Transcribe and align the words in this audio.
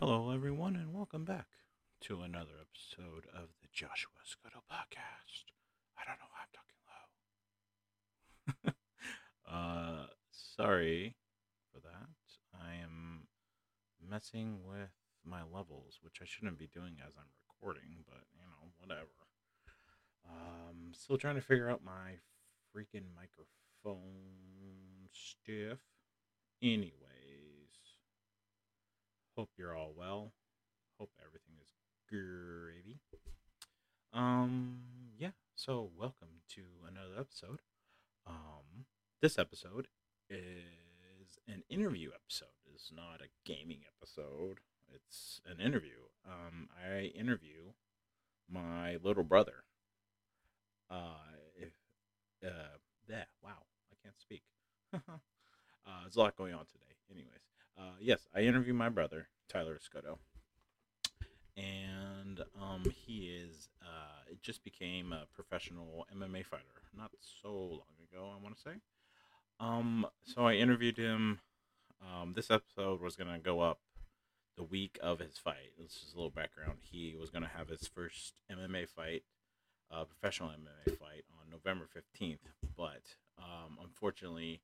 Hello, 0.00 0.30
everyone, 0.30 0.76
and 0.76 0.94
welcome 0.94 1.24
back 1.24 1.48
to 2.02 2.20
another 2.20 2.52
episode 2.60 3.26
of 3.34 3.48
the 3.60 3.66
Joshua 3.72 4.12
Escoto 4.24 4.62
Podcast. 4.70 5.50
I 5.98 6.04
don't 6.06 6.20
know 6.20 6.30
why 6.30 6.42
I'm 6.44 6.54
talking 8.62 8.74
low. 9.50 10.04
uh, 10.04 10.06
sorry 10.30 11.16
for 11.72 11.80
that. 11.80 12.10
I 12.54 12.74
am 12.80 13.26
messing 14.08 14.60
with 14.64 14.94
my 15.24 15.40
levels, 15.42 15.98
which 16.00 16.18
I 16.22 16.26
shouldn't 16.26 16.58
be 16.58 16.68
doing 16.72 16.98
as 17.04 17.14
I'm 17.18 17.32
recording, 17.48 18.04
but 18.06 18.22
you 18.36 18.46
know, 18.46 18.70
whatever. 18.78 19.08
Um, 20.30 20.92
still 20.92 21.18
trying 21.18 21.34
to 21.34 21.40
figure 21.40 21.68
out 21.68 21.82
my 21.84 22.20
freaking 22.72 23.06
microphone 23.16 23.98
stuff. 25.12 25.80
Anyways, 26.62 27.07
hope 29.38 29.50
you're 29.56 29.76
all 29.76 29.92
well. 29.96 30.32
Hope 30.98 31.12
everything 31.24 31.54
is 31.62 31.72
gravy. 32.10 32.98
Um, 34.12 34.80
yeah. 35.16 35.30
So 35.54 35.92
welcome 35.96 36.42
to 36.56 36.62
another 36.88 37.20
episode. 37.20 37.60
Um, 38.26 38.86
this 39.22 39.38
episode 39.38 39.86
is 40.28 41.38
an 41.46 41.62
interview 41.70 42.10
episode. 42.12 42.48
It's 42.74 42.90
not 42.92 43.20
a 43.20 43.28
gaming 43.46 43.82
episode. 43.86 44.58
It's 44.92 45.40
an 45.46 45.64
interview. 45.64 46.08
Um, 46.26 46.68
I 46.76 47.02
interview 47.16 47.74
my 48.50 48.96
little 49.04 49.22
brother. 49.22 49.62
Uh, 50.90 51.36
if, 51.54 51.74
uh, 52.44 52.78
yeah, 53.08 53.26
wow, 53.40 53.62
I 53.92 53.94
can't 54.02 54.18
speak. 54.18 54.42
uh, 54.92 54.98
there's 56.02 56.16
a 56.16 56.18
lot 56.18 56.34
going 56.34 56.54
on 56.54 56.66
today. 56.66 56.96
Anyways, 57.08 57.46
uh, 57.78 57.96
yes, 58.00 58.28
I 58.34 58.40
interview 58.40 58.74
my 58.74 58.88
brother, 58.88 59.28
Tyler 59.48 59.78
Escoto. 59.78 60.18
And 61.56 62.40
um, 62.60 62.84
he 63.06 63.30
is, 63.30 63.68
uh, 63.82 64.30
it 64.30 64.42
just 64.42 64.62
became 64.62 65.12
a 65.12 65.26
professional 65.34 66.06
MMA 66.16 66.44
fighter 66.44 66.64
not 66.96 67.10
so 67.42 67.50
long 67.50 67.96
ago, 68.12 68.32
I 68.34 68.42
want 68.42 68.56
to 68.56 68.62
say. 68.62 68.74
Um, 69.60 70.06
so 70.24 70.46
I 70.46 70.54
interviewed 70.54 70.96
him. 70.96 71.40
Um, 72.00 72.34
this 72.34 72.50
episode 72.50 73.00
was 73.00 73.16
going 73.16 73.32
to 73.32 73.40
go 73.40 73.60
up 73.60 73.80
the 74.56 74.62
week 74.62 74.98
of 75.02 75.18
his 75.18 75.36
fight. 75.36 75.72
This 75.78 75.92
is 75.92 76.12
a 76.14 76.16
little 76.16 76.30
background. 76.30 76.78
He 76.82 77.16
was 77.18 77.30
going 77.30 77.42
to 77.42 77.48
have 77.48 77.68
his 77.68 77.88
first 77.88 78.34
MMA 78.50 78.88
fight, 78.88 79.22
uh, 79.90 80.04
professional 80.04 80.50
MMA 80.50 80.96
fight, 80.96 81.24
on 81.40 81.50
November 81.50 81.86
15th. 81.86 82.38
But 82.76 83.02
um, 83.38 83.78
unfortunately, 83.82 84.60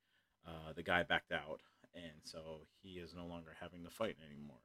uh, 0.47 0.73
the 0.75 0.83
guy 0.83 1.03
backed 1.03 1.33
out, 1.33 1.61
and 1.95 2.23
so 2.23 2.67
he 2.83 2.99
is 2.99 3.15
no 3.15 3.27
longer 3.27 3.53
having 3.61 3.83
the 3.83 3.91
fight 3.91 4.17
anymore. 4.25 4.61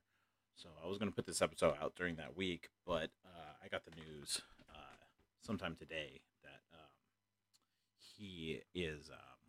So 0.55 0.69
I 0.83 0.87
was 0.87 0.97
going 0.97 1.09
to 1.09 1.15
put 1.15 1.25
this 1.25 1.41
episode 1.41 1.75
out 1.81 1.95
during 1.95 2.15
that 2.15 2.35
week, 2.35 2.69
but 2.85 3.11
uh, 3.25 3.53
I 3.63 3.67
got 3.69 3.85
the 3.85 3.91
news 3.91 4.41
uh, 4.69 5.05
sometime 5.41 5.75
today 5.75 6.21
that 6.43 6.61
um, 6.73 6.89
he 7.97 8.61
is 8.73 9.09
um, 9.09 9.39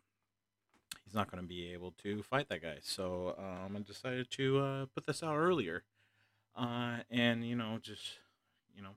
he's 1.03 1.13
not 1.13 1.29
going 1.29 1.43
to 1.43 1.47
be 1.47 1.73
able 1.73 1.91
to 2.03 2.23
fight 2.23 2.47
that 2.49 2.61
guy. 2.61 2.77
So 2.81 3.35
um, 3.37 3.75
I 3.75 3.79
decided 3.81 4.31
to 4.31 4.59
uh, 4.59 4.85
put 4.93 5.05
this 5.05 5.21
out 5.21 5.35
earlier, 5.35 5.83
uh, 6.55 6.99
and 7.09 7.45
you 7.45 7.55
know 7.55 7.77
just 7.81 8.19
you 8.73 8.81
know 8.81 8.95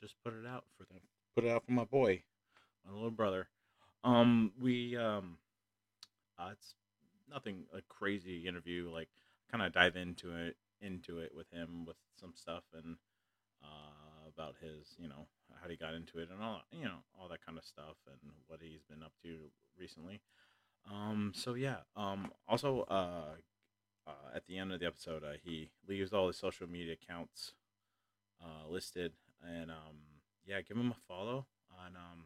just 0.00 0.14
put 0.24 0.32
it 0.32 0.46
out 0.46 0.64
for 0.78 0.84
them, 0.84 1.02
put 1.34 1.44
it 1.44 1.50
out 1.50 1.64
for 1.66 1.72
my 1.72 1.84
boy, 1.84 2.22
my 2.86 2.94
little 2.94 3.10
brother. 3.10 3.48
Um, 4.02 4.52
we 4.58 4.96
um, 4.96 5.36
uh, 6.38 6.50
it's 6.52 6.74
nothing 7.30 7.64
a 7.76 7.80
crazy 7.82 8.46
interview. 8.46 8.90
Like 8.92 9.08
kind 9.50 9.62
of 9.62 9.72
dive 9.72 9.96
into 9.96 10.34
it 10.34 10.56
into 10.80 11.18
it 11.18 11.32
with 11.34 11.50
him 11.50 11.84
with 11.86 11.96
some 12.20 12.32
stuff 12.34 12.62
and 12.74 12.96
uh, 13.62 14.28
about 14.28 14.54
his 14.60 14.94
you 14.98 15.08
know 15.08 15.26
how 15.60 15.68
he 15.68 15.76
got 15.76 15.94
into 15.94 16.18
it 16.18 16.28
and 16.32 16.42
all 16.42 16.60
you 16.70 16.84
know 16.84 17.02
all 17.18 17.28
that 17.28 17.44
kind 17.44 17.58
of 17.58 17.64
stuff 17.64 17.96
and 18.06 18.32
what 18.46 18.60
he's 18.62 18.82
been 18.88 19.02
up 19.02 19.12
to 19.22 19.36
recently. 19.78 20.20
Um, 20.90 21.32
so 21.34 21.54
yeah. 21.54 21.78
Um, 21.96 22.30
also 22.46 22.82
uh, 22.88 23.34
uh, 24.06 24.34
at 24.34 24.46
the 24.46 24.58
end 24.58 24.72
of 24.72 24.80
the 24.80 24.86
episode, 24.86 25.22
uh, 25.22 25.36
he 25.42 25.70
leaves 25.86 26.12
all 26.12 26.28
his 26.28 26.36
social 26.36 26.68
media 26.68 26.94
accounts 26.94 27.52
uh, 28.42 28.70
listed 28.70 29.12
and 29.42 29.70
um, 29.70 29.96
yeah, 30.46 30.60
give 30.60 30.76
him 30.76 30.90
a 30.90 30.96
follow 31.06 31.46
on 31.70 31.96
um, 31.96 32.24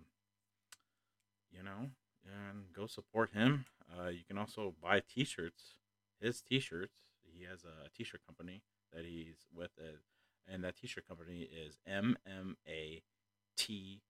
you 1.51 1.62
know 1.62 1.91
and 2.25 2.73
go 2.73 2.87
support 2.87 3.31
him. 3.33 3.65
Uh, 3.93 4.09
you 4.09 4.25
can 4.27 4.39
also 4.39 4.75
buy 4.83 5.01
T-shirts, 5.01 5.77
his 6.21 6.41
T-shirts. 6.41 6.95
He 7.23 7.45
has 7.45 7.65
a 7.65 7.89
T-shirt 7.97 8.21
company 8.27 8.63
that 8.93 9.05
he's 9.05 9.47
with, 9.55 9.71
uh, 9.79 9.99
and 10.47 10.65
that 10.65 10.77
T-shirt 10.77 11.07
company 11.07 11.43
is 11.43 11.79
M 11.87 12.17
M 12.27 12.57
A 12.69 13.03
T 13.57 14.01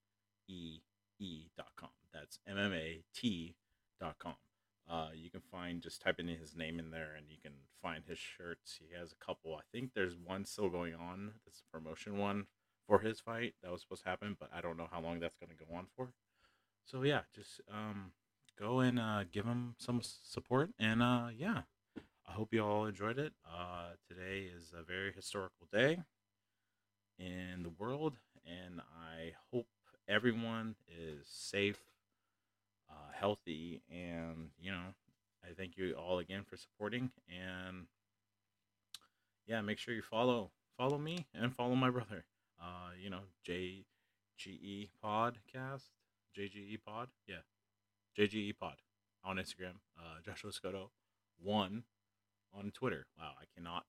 E 0.48 0.80
E 1.18 1.48
dot 1.56 1.70
com. 1.76 1.90
That's 2.12 2.38
M 2.46 2.58
M 2.58 2.72
A 2.72 3.02
T 3.14 3.54
dot 4.00 4.16
com. 4.18 4.34
Uh, 4.90 5.08
you 5.14 5.30
can 5.30 5.40
find 5.40 5.80
just 5.80 6.02
type 6.02 6.18
in 6.18 6.26
his 6.26 6.56
name 6.56 6.78
in 6.78 6.90
there, 6.90 7.14
and 7.16 7.26
you 7.28 7.36
can 7.42 7.52
find 7.80 8.04
his 8.06 8.18
shirts. 8.18 8.78
He 8.80 8.94
has 8.98 9.12
a 9.12 9.24
couple. 9.24 9.54
I 9.54 9.62
think 9.72 9.92
there's 9.94 10.16
one 10.16 10.44
still 10.44 10.68
going 10.68 10.94
on. 10.94 11.32
A 11.46 11.72
promotion 11.72 12.18
one 12.18 12.46
for 12.86 12.98
his 12.98 13.20
fight 13.20 13.54
that 13.62 13.70
was 13.70 13.82
supposed 13.82 14.02
to 14.02 14.08
happen, 14.08 14.36
but 14.38 14.50
I 14.52 14.60
don't 14.60 14.76
know 14.76 14.88
how 14.90 15.00
long 15.00 15.20
that's 15.20 15.36
going 15.36 15.56
to 15.56 15.64
go 15.64 15.72
on 15.74 15.86
for 15.96 16.12
so 16.84 17.02
yeah, 17.02 17.20
just 17.34 17.60
um, 17.72 18.12
go 18.58 18.80
and 18.80 18.98
uh, 18.98 19.24
give 19.30 19.44
them 19.46 19.74
some 19.78 20.00
support. 20.02 20.70
And 20.78 21.02
uh, 21.02 21.28
yeah, 21.36 21.62
I 22.28 22.32
hope 22.32 22.52
you 22.52 22.64
all 22.64 22.86
enjoyed 22.86 23.18
it. 23.18 23.32
Uh, 23.46 23.90
today 24.08 24.50
is 24.54 24.72
a 24.78 24.82
very 24.82 25.12
historical 25.12 25.66
day 25.72 25.98
in 27.18 27.62
the 27.62 27.70
world, 27.70 28.14
and 28.46 28.80
I 28.80 29.32
hope 29.52 29.66
everyone 30.08 30.74
is 30.88 31.26
safe, 31.26 31.78
uh, 32.90 33.12
healthy, 33.14 33.82
and 33.90 34.50
you 34.60 34.70
know, 34.70 34.94
I 35.44 35.52
thank 35.56 35.76
you 35.76 35.94
all 35.94 36.18
again 36.18 36.44
for 36.48 36.56
supporting. 36.56 37.10
And 37.28 37.86
yeah, 39.46 39.60
make 39.60 39.78
sure 39.78 39.94
you 39.94 40.02
follow 40.02 40.50
follow 40.76 40.98
me 40.98 41.26
and 41.34 41.54
follow 41.54 41.74
my 41.74 41.90
brother. 41.90 42.24
Uh, 42.60 42.90
you 43.00 43.10
know, 43.10 43.22
JGE 43.44 44.90
Podcast 45.04 45.82
JGE 46.34 46.78
Pod. 46.84 47.08
Yeah, 47.26 47.42
JGE 48.18 48.56
Pod 48.58 48.76
on 49.24 49.36
Instagram. 49.36 49.76
Uh, 49.98 50.20
Joshua 50.24 50.50
Escoto 50.50 50.88
one 51.42 51.84
on 52.54 52.70
Twitter. 52.70 53.06
Wow, 53.18 53.32
I 53.40 53.44
cannot 53.54 53.84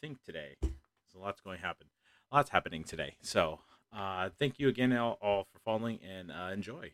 think 0.00 0.22
today. 0.24 0.56
There's 0.60 0.72
a 1.16 1.18
lot's 1.18 1.40
going 1.40 1.58
to 1.58 1.66
happen. 1.66 1.88
Lots 2.32 2.50
happening 2.50 2.84
today. 2.84 3.16
So, 3.22 3.60
uh, 3.92 4.30
thank 4.38 4.58
you 4.58 4.68
again 4.68 4.92
all, 4.96 5.18
all 5.20 5.46
for 5.52 5.58
following 5.64 5.98
and 6.08 6.30
uh, 6.30 6.50
enjoy. 6.52 6.92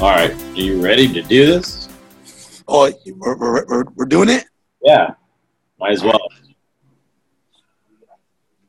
All 0.00 0.10
right, 0.10 0.30
are 0.30 0.54
you 0.54 0.80
ready 0.80 1.12
to 1.12 1.22
do 1.22 1.44
this? 1.44 1.88
Oh, 2.68 2.88
we're, 3.16 3.36
we're, 3.36 3.66
we're, 3.66 3.84
we're 3.96 4.04
doing 4.04 4.28
it? 4.28 4.44
Yeah, 4.80 5.14
might 5.80 5.90
as 5.90 6.04
well. 6.04 6.20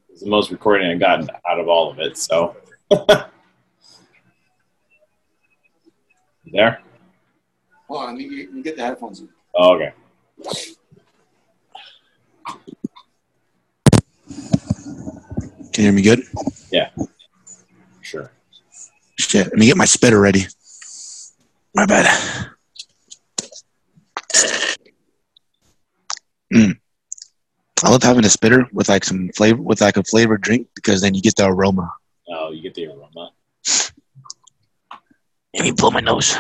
It's 0.10 0.24
the 0.24 0.30
most 0.30 0.50
recording 0.50 0.90
I've 0.90 1.00
gotten 1.00 1.30
out 1.48 1.60
of 1.60 1.68
all 1.68 1.92
of 1.92 2.00
it, 2.00 2.18
so. 2.18 2.58
there? 6.52 6.82
Hold 7.88 8.10
on, 8.10 8.20
you, 8.20 8.28
you 8.32 8.64
get 8.64 8.76
the 8.76 8.82
headphones. 8.82 9.20
in. 9.20 9.30
Oh, 9.54 9.76
okay. 9.76 9.94
Can 15.74 15.76
you 15.76 15.84
hear 15.84 15.92
me 15.92 16.02
good? 16.02 16.24
Yeah. 16.72 16.90
Sure. 18.02 18.32
Shit, 19.20 19.46
let 19.46 19.58
me 19.60 19.68
get 19.68 19.78
my 19.78 19.86
spitter 19.86 20.20
ready. 20.20 20.48
My 21.76 21.86
bad. 21.86 22.06
Mm. 26.54 26.80
I 27.84 27.90
love 27.90 28.04
having 28.04 28.26
a 28.26 28.30
spitter 28.30 28.68
with 28.74 28.90
like 28.90 29.06
some 29.06 29.30
flavor, 29.36 29.62
with 29.62 29.82
like 29.82 29.98
a 29.98 30.04
flavored 30.04 30.42
drink 30.42 30.68
because 30.76 31.02
then 31.02 31.14
you 31.14 31.22
get 31.22 31.36
the 31.36 31.46
aroma. 31.46 31.92
Oh, 32.28 32.52
you 32.52 32.62
get 32.62 32.74
the 32.74 32.88
aroma. 32.88 33.32
Let 35.54 35.64
me 35.64 35.72
blow 35.72 35.92
my 35.92 36.00
nose. 36.00 36.36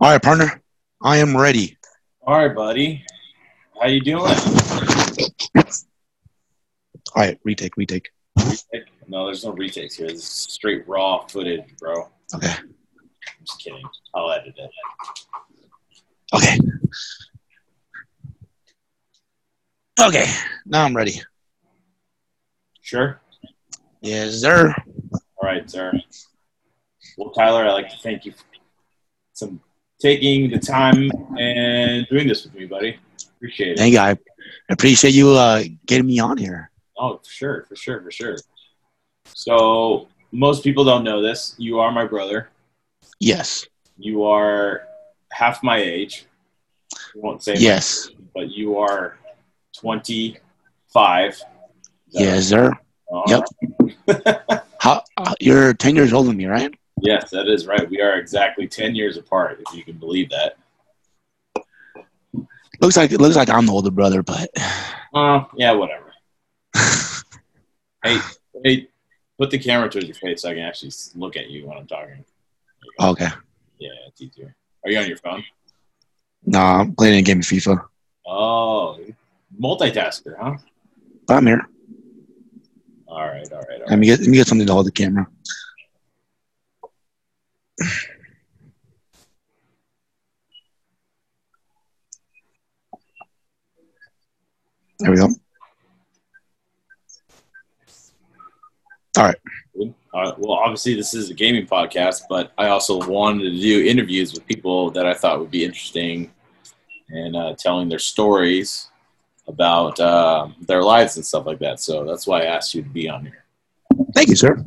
All 0.00 0.10
right, 0.10 0.22
partner. 0.22 0.62
I 1.02 1.18
am 1.18 1.36
ready. 1.36 1.76
All 2.22 2.38
right, 2.38 2.54
buddy. 2.54 3.04
How 3.80 3.88
you 3.88 4.00
doing? 4.00 4.32
All 7.14 7.22
right, 7.22 7.38
retake, 7.44 7.76
retake. 7.76 8.10
Retake. 8.38 8.91
No, 9.08 9.26
there's 9.26 9.44
no 9.44 9.52
retakes 9.52 9.96
here. 9.96 10.08
This 10.08 10.18
is 10.18 10.24
straight 10.24 10.86
raw 10.88 11.26
footage, 11.26 11.64
bro. 11.78 12.08
Okay. 12.34 12.48
I'm 12.48 13.44
just 13.46 13.60
kidding. 13.60 13.82
I'll 14.14 14.30
edit 14.30 14.54
it. 14.56 14.70
Okay. 16.34 16.58
Okay. 20.00 20.24
Now 20.66 20.84
I'm 20.84 20.96
ready. 20.96 21.20
Sure. 22.80 23.20
Yes, 24.00 24.40
sir. 24.40 24.74
All 25.12 25.48
right, 25.48 25.68
sir. 25.70 25.92
Well, 27.16 27.30
Tyler, 27.30 27.66
I'd 27.66 27.72
like 27.72 27.90
to 27.90 27.98
thank 27.98 28.24
you 28.24 28.32
for 28.32 28.44
some 29.32 29.60
taking 30.00 30.50
the 30.50 30.58
time 30.58 31.10
and 31.38 32.06
doing 32.08 32.26
this 32.26 32.44
with 32.44 32.54
me, 32.54 32.66
buddy. 32.66 32.98
Appreciate 33.36 33.72
it. 33.72 33.78
Thank 33.78 33.94
you. 33.94 34.00
I 34.00 34.16
appreciate 34.68 35.14
you 35.14 35.30
uh, 35.30 35.62
getting 35.86 36.06
me 36.06 36.18
on 36.18 36.36
here. 36.36 36.70
Oh, 36.98 37.18
for 37.18 37.30
sure, 37.30 37.66
for 37.68 37.76
sure, 37.76 38.02
for 38.02 38.10
sure. 38.10 38.36
So 39.26 40.08
most 40.32 40.62
people 40.64 40.84
don't 40.84 41.04
know 41.04 41.22
this. 41.22 41.54
You 41.58 41.80
are 41.80 41.92
my 41.92 42.04
brother. 42.04 42.50
Yes. 43.20 43.66
You 43.98 44.24
are 44.24 44.82
half 45.30 45.62
my 45.62 45.78
age. 45.78 46.26
I 46.94 46.98
won't 47.14 47.42
say 47.42 47.56
Yes. 47.56 48.08
much, 48.10 48.16
but 48.34 48.50
you 48.50 48.78
are 48.78 49.16
25. 49.76 51.32
Is 51.34 51.38
that 51.40 52.20
Yes, 52.20 52.48
sir. 52.48 52.70
right? 52.70 52.78
All 53.08 53.24
Yep. 53.28 54.64
How, 54.80 55.02
uh, 55.16 55.34
you're 55.40 55.74
10 55.74 55.94
years 55.96 56.12
older 56.12 56.28
than 56.28 56.36
me, 56.36 56.46
right? 56.46 56.74
Yes, 57.00 57.30
that 57.30 57.46
is 57.48 57.66
right. 57.66 57.88
We 57.88 58.00
are 58.00 58.14
exactly 58.18 58.66
10 58.66 58.94
years 58.94 59.16
apart, 59.16 59.60
if 59.66 59.74
you 59.76 59.84
can 59.84 59.96
believe 59.98 60.30
that. 60.30 60.56
Looks 62.80 62.96
like 62.96 63.12
it 63.12 63.20
looks 63.20 63.36
like 63.36 63.48
I'm 63.48 63.66
the 63.66 63.72
older 63.72 63.90
brother, 63.90 64.22
but 64.22 64.48
Uh, 65.14 65.44
yeah, 65.56 65.72
whatever. 65.72 66.12
Hey, 68.04 68.18
hey, 68.64 68.88
put 69.42 69.50
the 69.50 69.58
camera 69.58 69.88
towards 69.90 70.06
your 70.06 70.14
face 70.14 70.42
so 70.42 70.50
I 70.50 70.54
can 70.54 70.62
actually 70.62 70.92
look 71.16 71.36
at 71.36 71.50
you 71.50 71.66
when 71.66 71.76
I'm 71.76 71.86
talking. 71.88 72.24
okay. 73.00 73.26
Yeah, 73.80 73.90
it's 74.06 74.22
easier. 74.22 74.54
Are 74.84 74.90
you 74.92 74.98
on 75.00 75.08
your 75.08 75.16
phone? 75.16 75.42
Nah, 76.44 76.80
I'm 76.80 76.94
playing 76.94 77.18
a 77.18 77.22
game 77.22 77.40
of 77.40 77.44
FIFA. 77.44 77.84
Oh, 78.24 79.00
multitasker, 79.60 80.36
huh? 80.40 80.58
I'm 81.28 81.46
here. 81.46 81.68
All 83.08 83.18
right, 83.18 83.52
all 83.52 83.58
right, 83.68 83.82
all 83.82 83.88
Let 83.88 83.98
me 83.98 84.06
get 84.06 84.20
let 84.20 84.28
me 84.28 84.36
get 84.36 84.46
something 84.46 84.66
to 84.66 84.72
hold 84.72 84.86
the 84.86 84.92
camera. 84.92 85.26
There 95.00 95.10
we 95.10 95.16
go. 95.16 95.30
Uh, 100.14 100.32
well, 100.36 100.58
obviously, 100.58 100.94
this 100.94 101.14
is 101.14 101.30
a 101.30 101.34
gaming 101.34 101.66
podcast, 101.66 102.22
but 102.28 102.52
I 102.58 102.68
also 102.68 102.98
wanted 103.06 103.44
to 103.44 103.58
do 103.58 103.84
interviews 103.84 104.32
with 104.34 104.46
people 104.46 104.90
that 104.90 105.06
I 105.06 105.14
thought 105.14 105.40
would 105.40 105.50
be 105.50 105.64
interesting 105.64 106.30
and 107.08 107.34
uh, 107.34 107.54
telling 107.58 107.88
their 107.88 107.98
stories 107.98 108.88
about 109.48 109.98
uh, 109.98 110.48
their 110.60 110.82
lives 110.82 111.16
and 111.16 111.24
stuff 111.24 111.46
like 111.46 111.58
that. 111.60 111.80
So 111.80 112.04
that's 112.04 112.26
why 112.26 112.42
I 112.42 112.44
asked 112.44 112.74
you 112.74 112.82
to 112.82 112.88
be 112.88 113.08
on 113.08 113.24
here. 113.24 113.44
Thank 114.14 114.28
you, 114.28 114.36
sir. 114.36 114.62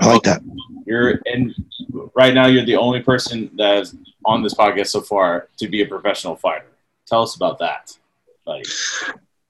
I 0.00 0.12
like 0.12 0.22
that. 0.22 0.42
You're 0.86 1.20
and 1.26 1.54
right 2.14 2.32
now 2.34 2.46
you're 2.46 2.64
the 2.64 2.76
only 2.76 3.02
person 3.02 3.50
that's 3.56 3.94
on 4.24 4.42
this 4.42 4.54
podcast 4.54 4.88
so 4.88 5.00
far 5.00 5.48
to 5.58 5.68
be 5.68 5.82
a 5.82 5.86
professional 5.86 6.36
fighter. 6.36 6.66
Tell 7.06 7.22
us 7.22 7.36
about 7.36 7.58
that. 7.58 7.96
Like, 8.46 8.66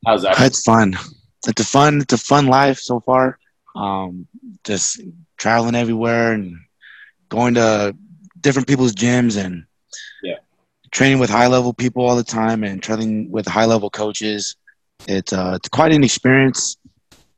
how's 0.05 0.23
that? 0.23 0.41
It's 0.41 0.63
fun. 0.63 0.97
It's 1.47 1.61
a 1.61 1.65
fun. 1.65 2.01
It's 2.01 2.13
a 2.13 2.19
fun 2.19 2.47
life 2.47 2.79
so 2.79 3.01
far. 3.01 3.39
Um, 3.79 4.29
just 4.65 5.01
traveling 5.39 5.77
everywhere 5.77 6.33
and 6.33 6.57
going 7.29 7.55
to 7.55 7.95
different 8.41 8.69
people's 8.69 8.95
gyms 8.95 9.43
and 9.43 9.65
Yeah. 10.23 10.39
training 10.93 11.19
with 11.19 11.31
high 11.31 11.47
level 11.49 11.73
people 11.75 12.05
all 12.07 12.17
the 12.17 12.25
time 12.25 12.65
and 12.65 12.83
training 12.83 13.31
with 13.31 13.47
high 13.47 13.67
level 13.67 13.91
coaches. 13.91 14.57
It's 15.07 15.33
uh, 15.33 15.53
it's 15.57 15.69
quite 15.69 15.93
an 15.93 16.05
experience. 16.05 16.77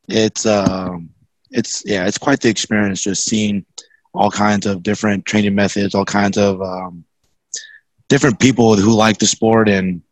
It's 0.09 0.47
um, 0.47 1.11
it's 1.51 1.83
yeah, 1.87 2.07
it's 2.07 2.19
quite 2.19 2.41
the 2.41 2.49
experience. 2.49 3.03
Just 3.03 3.25
seeing 3.25 3.65
all 4.15 4.31
kinds 4.31 4.67
of 4.67 4.83
different 4.83 5.27
training 5.27 5.55
methods, 5.55 5.95
all 5.95 6.05
kinds 6.07 6.39
of 6.39 6.61
um, 6.63 7.05
different 8.09 8.39
people 8.41 8.77
who 8.77 8.93
like 8.95 9.19
the 9.19 9.27
sport 9.27 9.69
and 9.69 10.03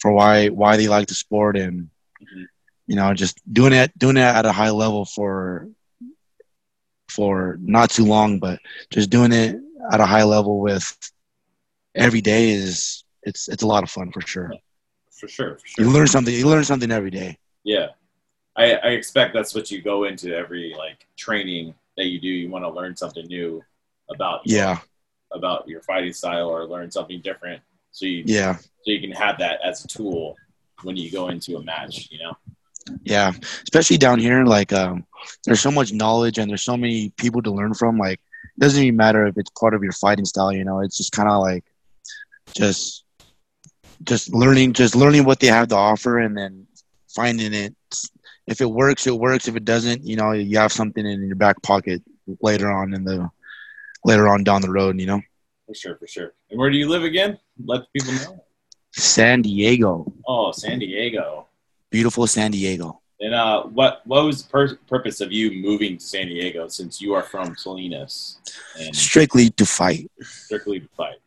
for 0.00 0.12
why 0.12 0.48
why 0.48 0.76
they 0.76 0.88
like 0.88 1.08
the 1.08 1.14
sport 1.14 1.56
and 1.56 1.90
Mhm. 2.22 2.46
You 2.86 2.96
know 2.96 3.12
just 3.14 3.40
doing 3.52 3.72
it 3.72 3.96
doing 3.98 4.16
it 4.16 4.20
at 4.22 4.46
a 4.46 4.52
high 4.52 4.70
level 4.70 5.04
for 5.04 5.68
for 7.08 7.56
not 7.60 7.90
too 7.90 8.04
long 8.04 8.38
but 8.38 8.58
just 8.90 9.10
doing 9.10 9.32
it 9.32 9.56
at 9.92 10.00
a 10.00 10.06
high 10.06 10.24
level 10.24 10.58
with 10.60 10.96
every 11.94 12.20
day 12.20 12.50
is 12.50 13.04
it's 13.22 13.48
it's 13.48 13.62
a 13.62 13.66
lot 13.66 13.82
of 13.82 13.90
fun 13.90 14.10
for 14.10 14.20
sure 14.20 14.52
For 15.10 15.28
sure, 15.28 15.58
for 15.58 15.66
sure. 15.66 15.84
you 15.84 15.90
learn 15.90 16.06
something 16.06 16.34
you 16.34 16.48
learn 16.48 16.64
something 16.64 16.90
every 16.90 17.10
day 17.10 17.38
Yeah, 17.64 17.88
I, 18.56 18.74
I 18.74 18.88
expect 18.88 19.34
that's 19.34 19.54
what 19.54 19.70
you 19.70 19.80
go 19.82 20.04
into 20.04 20.34
every 20.34 20.74
like 20.76 21.06
training 21.16 21.74
that 21.96 22.06
you 22.06 22.20
do. 22.20 22.28
You 22.28 22.50
want 22.50 22.64
to 22.64 22.70
learn 22.70 22.96
something 22.96 23.26
new 23.26 23.62
about 24.10 24.40
yeah 24.44 24.78
about 25.32 25.66
your 25.66 25.80
fighting 25.82 26.12
style 26.12 26.48
or 26.48 26.66
learn 26.66 26.90
something 26.90 27.20
different, 27.20 27.62
so 27.92 28.06
you 28.06 28.24
yeah 28.26 28.56
so 28.56 28.90
you 28.92 29.00
can 29.00 29.12
have 29.12 29.38
that 29.38 29.60
as 29.64 29.84
a 29.84 29.88
tool 29.88 30.36
when 30.82 30.96
you 30.96 31.10
go 31.10 31.28
into 31.28 31.56
a 31.56 31.62
match. 31.62 32.08
You 32.10 32.18
know. 32.18 32.36
Yeah 33.04 33.32
especially 33.62 33.96
down 33.96 34.18
here 34.18 34.44
like 34.44 34.72
um 34.72 35.04
there's 35.44 35.60
so 35.60 35.70
much 35.70 35.92
knowledge 35.92 36.38
and 36.38 36.50
there's 36.50 36.62
so 36.64 36.76
many 36.76 37.10
people 37.16 37.40
to 37.42 37.50
learn 37.50 37.72
from 37.74 37.98
like 37.98 38.20
it 38.56 38.60
doesn't 38.60 38.82
even 38.82 38.96
matter 38.96 39.26
if 39.26 39.36
it's 39.38 39.50
part 39.50 39.74
of 39.74 39.82
your 39.82 39.92
fighting 39.92 40.24
style 40.24 40.52
you 40.52 40.64
know 40.64 40.80
it's 40.80 40.96
just 40.96 41.12
kind 41.12 41.28
of 41.28 41.40
like 41.40 41.64
just 42.54 43.04
just 44.02 44.32
learning 44.34 44.72
just 44.72 44.94
learning 44.94 45.24
what 45.24 45.40
they 45.40 45.46
have 45.46 45.68
to 45.68 45.74
offer 45.76 46.18
and 46.18 46.36
then 46.36 46.66
finding 47.14 47.54
it 47.54 47.74
if 48.46 48.60
it 48.60 48.70
works 48.70 49.06
it 49.06 49.16
works 49.16 49.48
if 49.48 49.56
it 49.56 49.64
doesn't 49.64 50.04
you 50.04 50.16
know 50.16 50.32
you 50.32 50.58
have 50.58 50.72
something 50.72 51.06
in 51.06 51.26
your 51.26 51.36
back 51.36 51.60
pocket 51.62 52.02
later 52.42 52.70
on 52.70 52.92
in 52.92 53.04
the 53.04 53.28
later 54.04 54.28
on 54.28 54.44
down 54.44 54.60
the 54.60 54.70
road 54.70 55.00
you 55.00 55.06
know 55.06 55.20
For 55.66 55.74
sure, 55.74 55.96
for 55.96 56.06
sure. 56.06 56.34
And 56.50 56.58
where 56.60 56.70
do 56.70 56.76
you 56.76 56.88
live 56.88 57.04
again? 57.04 57.38
Let 57.64 57.90
people 57.94 58.12
know. 58.12 58.44
san 58.92 59.40
diego 59.40 60.12
Oh, 60.28 60.52
San 60.52 60.78
Diego. 60.78 61.48
Beautiful 61.96 62.26
san 62.36 62.50
diego 62.56 62.88
And 63.24 63.34
uh, 63.44 63.58
what 63.78 63.92
what 64.10 64.22
was 64.28 64.36
the 64.42 64.48
pur- 64.54 64.78
purpose 64.94 65.18
of 65.24 65.28
you 65.38 65.44
moving 65.68 65.92
to 66.00 66.04
San 66.14 66.26
Diego 66.32 66.62
since 66.78 66.92
you 67.04 67.10
are 67.16 67.22
from 67.32 67.46
Salinas 67.62 68.16
and 68.80 68.90
strictly 69.06 69.46
to 69.58 69.64
fight 69.80 70.04
strictly 70.46 70.78
to 70.84 70.88
fight? 71.00 71.20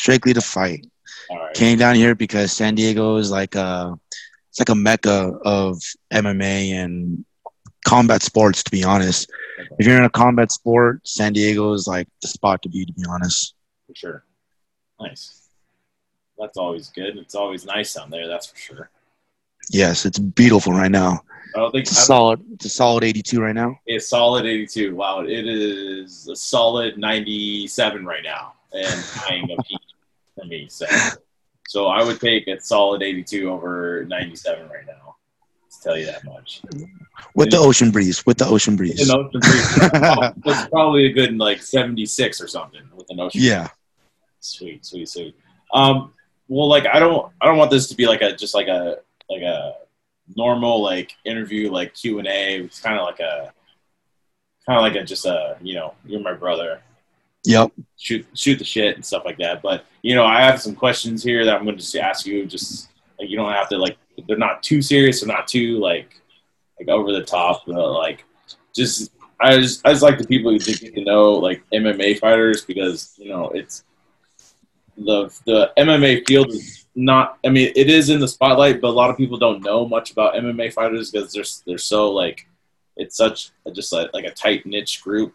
strictly 0.00 0.32
to 0.38 0.44
fight 0.56 0.82
All 1.30 1.38
right. 1.44 1.54
came 1.62 1.76
down 1.84 1.94
here 2.02 2.14
because 2.24 2.48
San 2.60 2.72
Diego 2.78 3.06
is 3.22 3.28
like 3.40 3.54
a 3.66 3.70
it's 4.50 4.60
like 4.62 4.72
a 4.76 4.80
mecca 4.88 5.18
of 5.58 5.72
MMA 6.22 6.58
and 6.82 7.24
combat 7.92 8.20
sports. 8.30 8.58
To 8.66 8.70
be 8.78 8.82
honest, 8.92 9.20
if 9.78 9.82
you're 9.86 10.00
in 10.02 10.08
a 10.12 10.16
combat 10.22 10.50
sport, 10.58 10.94
San 11.16 11.30
Diego 11.38 11.64
is 11.78 11.84
like 11.94 12.08
the 12.22 12.28
spot 12.36 12.58
to 12.64 12.68
be. 12.74 12.80
To 12.88 12.92
be 12.98 13.04
honest, 13.14 13.54
For 13.86 13.94
sure. 14.02 14.18
Nice. 15.00 15.22
That's 16.40 16.58
always 16.64 16.86
good. 16.98 17.12
It's 17.22 17.36
always 17.42 17.62
nice 17.76 17.90
down 17.96 18.10
there. 18.10 18.26
That's 18.32 18.46
for 18.52 18.58
sure. 18.68 18.86
Yes, 19.70 20.06
it's 20.06 20.18
beautiful 20.18 20.72
right 20.72 20.90
now. 20.90 21.20
I 21.54 21.60
don't 21.60 21.72
think 21.72 21.82
It's 21.82 21.92
a 21.92 21.94
solid. 21.94 22.40
It's 22.52 22.66
a 22.66 22.68
solid 22.68 23.04
82 23.04 23.40
right 23.40 23.54
now. 23.54 23.78
it's 23.86 24.08
solid 24.08 24.44
82. 24.46 24.94
Wow, 24.94 25.20
it 25.22 25.46
is 25.46 26.28
a 26.28 26.36
solid 26.36 26.98
97 26.98 28.04
right 28.04 28.22
now, 28.22 28.54
and 28.72 29.04
tying 29.04 29.50
a 29.50 29.62
peak 29.62 29.80
for 30.36 30.44
me. 30.44 30.66
So, 30.68 30.86
so 31.66 31.86
I 31.86 32.04
would 32.04 32.20
take 32.20 32.46
a 32.48 32.60
solid 32.60 33.02
82 33.02 33.50
over 33.50 34.04
97 34.08 34.68
right 34.68 34.86
now. 34.86 35.16
To 35.70 35.82
tell 35.82 35.98
you 35.98 36.06
that 36.06 36.24
much. 36.24 36.62
With 37.34 37.50
the 37.50 37.58
ocean 37.58 37.90
breeze. 37.90 38.24
With 38.24 38.38
the 38.38 38.46
ocean 38.46 38.76
breeze. 38.76 39.08
An 39.08 39.16
ocean 39.16 39.40
breeze. 39.40 39.78
oh, 39.94 40.32
that's 40.44 40.68
probably 40.68 41.06
a 41.06 41.12
good 41.12 41.36
like 41.36 41.60
76 41.62 42.40
or 42.40 42.46
something 42.48 42.82
with 42.94 43.06
an 43.10 43.20
ocean. 43.20 43.40
yeah. 43.42 43.68
Sweet, 44.40 44.84
sweet, 44.86 45.08
sweet. 45.08 45.36
Um, 45.74 46.12
well, 46.46 46.68
like 46.68 46.86
I 46.86 46.98
don't, 46.98 47.32
I 47.40 47.46
don't 47.46 47.58
want 47.58 47.70
this 47.70 47.88
to 47.88 47.96
be 47.96 48.06
like 48.06 48.22
a 48.22 48.34
just 48.34 48.54
like 48.54 48.68
a 48.68 48.98
like 49.28 49.42
a 49.42 49.74
normal 50.36 50.82
like 50.82 51.12
interview 51.24 51.70
like 51.70 51.94
Q 51.94 52.18
and 52.18 52.28
A. 52.28 52.60
It's 52.60 52.80
kind 52.80 52.98
of 52.98 53.04
like 53.04 53.20
a 53.20 53.52
kind 54.66 54.78
of 54.78 54.82
like 54.82 54.94
a 54.94 55.04
just 55.04 55.26
a 55.26 55.56
you 55.60 55.74
know 55.74 55.94
you're 56.04 56.20
my 56.20 56.34
brother 56.34 56.80
Yep. 57.44 57.72
shoot 57.96 58.26
shoot 58.34 58.58
the 58.58 58.64
shit 58.64 58.96
and 58.96 59.04
stuff 59.04 59.24
like 59.24 59.38
that. 59.38 59.62
But 59.62 59.86
you 60.02 60.14
know 60.14 60.24
I 60.24 60.42
have 60.42 60.60
some 60.60 60.74
questions 60.74 61.22
here 61.22 61.44
that 61.44 61.54
I'm 61.54 61.64
going 61.64 61.76
to 61.76 61.82
just 61.82 61.96
ask 61.96 62.26
you. 62.26 62.46
Just 62.46 62.90
like 63.18 63.30
you 63.30 63.36
don't 63.36 63.52
have 63.52 63.68
to 63.70 63.78
like 63.78 63.96
they're 64.26 64.36
not 64.36 64.62
too 64.62 64.82
serious. 64.82 65.20
They're 65.20 65.34
not 65.34 65.48
too 65.48 65.78
like 65.78 66.20
like 66.78 66.88
over 66.88 67.12
the 67.12 67.24
top. 67.24 67.62
But, 67.66 67.92
like 67.92 68.24
just 68.74 69.12
I 69.40 69.56
just 69.58 69.86
I 69.86 69.92
just 69.92 70.02
like 70.02 70.18
the 70.18 70.26
people 70.26 70.50
who 70.50 70.58
get 70.58 70.94
to 70.94 71.04
know 71.04 71.32
like 71.32 71.62
MMA 71.72 72.18
fighters 72.18 72.64
because 72.64 73.14
you 73.16 73.30
know 73.30 73.50
it's 73.50 73.84
the 74.96 75.32
the 75.46 75.72
MMA 75.78 76.26
field 76.26 76.50
is 76.50 76.86
not. 76.98 77.38
I 77.44 77.48
mean, 77.48 77.72
it 77.76 77.88
is 77.88 78.10
in 78.10 78.18
the 78.20 78.28
spotlight, 78.28 78.80
but 78.80 78.88
a 78.88 78.90
lot 78.90 79.08
of 79.10 79.16
people 79.16 79.38
don't 79.38 79.62
know 79.62 79.86
much 79.88 80.10
about 80.10 80.34
MMA 80.34 80.72
fighters 80.72 81.10
because 81.10 81.32
they're 81.32 81.44
they're 81.66 81.78
so 81.78 82.10
like 82.10 82.46
it's 82.96 83.16
such 83.16 83.50
a, 83.66 83.70
just 83.70 83.92
like, 83.92 84.10
like 84.12 84.24
a 84.24 84.32
tight 84.32 84.66
niche 84.66 85.00
group 85.02 85.32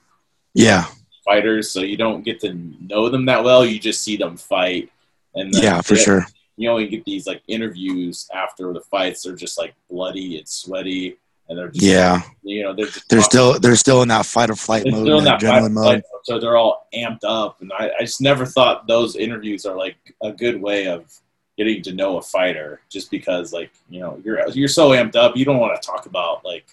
Yeah, 0.53 0.85
fighters, 1.23 1.71
so 1.71 1.79
you 1.79 1.95
don't 1.95 2.23
get 2.23 2.41
to 2.41 2.53
know 2.81 3.07
them 3.09 3.25
that 3.25 3.43
well. 3.43 3.65
You 3.65 3.79
just 3.79 4.03
see 4.03 4.17
them 4.17 4.35
fight, 4.37 4.91
and 5.35 5.53
then 5.53 5.63
yeah, 5.63 5.81
for 5.81 5.95
they- 5.95 6.01
sure. 6.03 6.25
You 6.55 6.69
only 6.69 6.87
get 6.87 7.03
these 7.03 7.25
like 7.25 7.41
interviews 7.47 8.29
after 8.31 8.71
the 8.73 8.81
fights. 8.81 9.23
They're 9.23 9.33
just 9.33 9.57
like 9.57 9.73
bloody 9.89 10.37
and 10.37 10.47
sweaty, 10.47 11.17
and 11.49 11.57
they're 11.57 11.69
just, 11.69 11.83
Yeah, 11.83 12.21
you 12.43 12.61
know 12.61 12.73
they're 12.75 12.89
they're 13.09 13.23
still 13.23 13.59
they're 13.59 13.75
still 13.75 14.03
in 14.03 14.09
that 14.09 14.27
fight 14.27 14.51
or 14.51 14.55
flight 14.55 14.83
they're 14.83 14.91
mode, 14.91 15.05
still 15.05 15.17
in 15.17 15.23
that 15.23 15.41
fight, 15.41 15.63
adrenaline 15.63 15.71
mode. 15.71 15.85
fight, 15.85 16.03
so 16.25 16.39
they're 16.39 16.55
all 16.57 16.87
amped 16.93 17.23
up, 17.23 17.59
and 17.61 17.71
I, 17.73 17.89
I 17.99 18.01
just 18.03 18.21
never 18.21 18.45
thought 18.45 18.85
those 18.87 19.15
interviews 19.15 19.65
are 19.65 19.75
like 19.75 19.95
a 20.21 20.31
good 20.31 20.61
way 20.61 20.85
of 20.87 21.11
getting 21.57 21.81
to 21.83 21.93
know 21.93 22.17
a 22.17 22.21
fighter, 22.21 22.81
just 22.89 23.11
because 23.11 23.53
like 23.53 23.71
you 23.89 23.99
know 23.99 24.21
you're 24.23 24.47
you're 24.49 24.67
so 24.67 24.89
amped 24.89 25.15
up, 25.15 25.35
you 25.35 25.45
don't 25.45 25.59
want 25.59 25.79
to 25.79 25.85
talk 25.85 26.05
about 26.05 26.43
like 26.45 26.65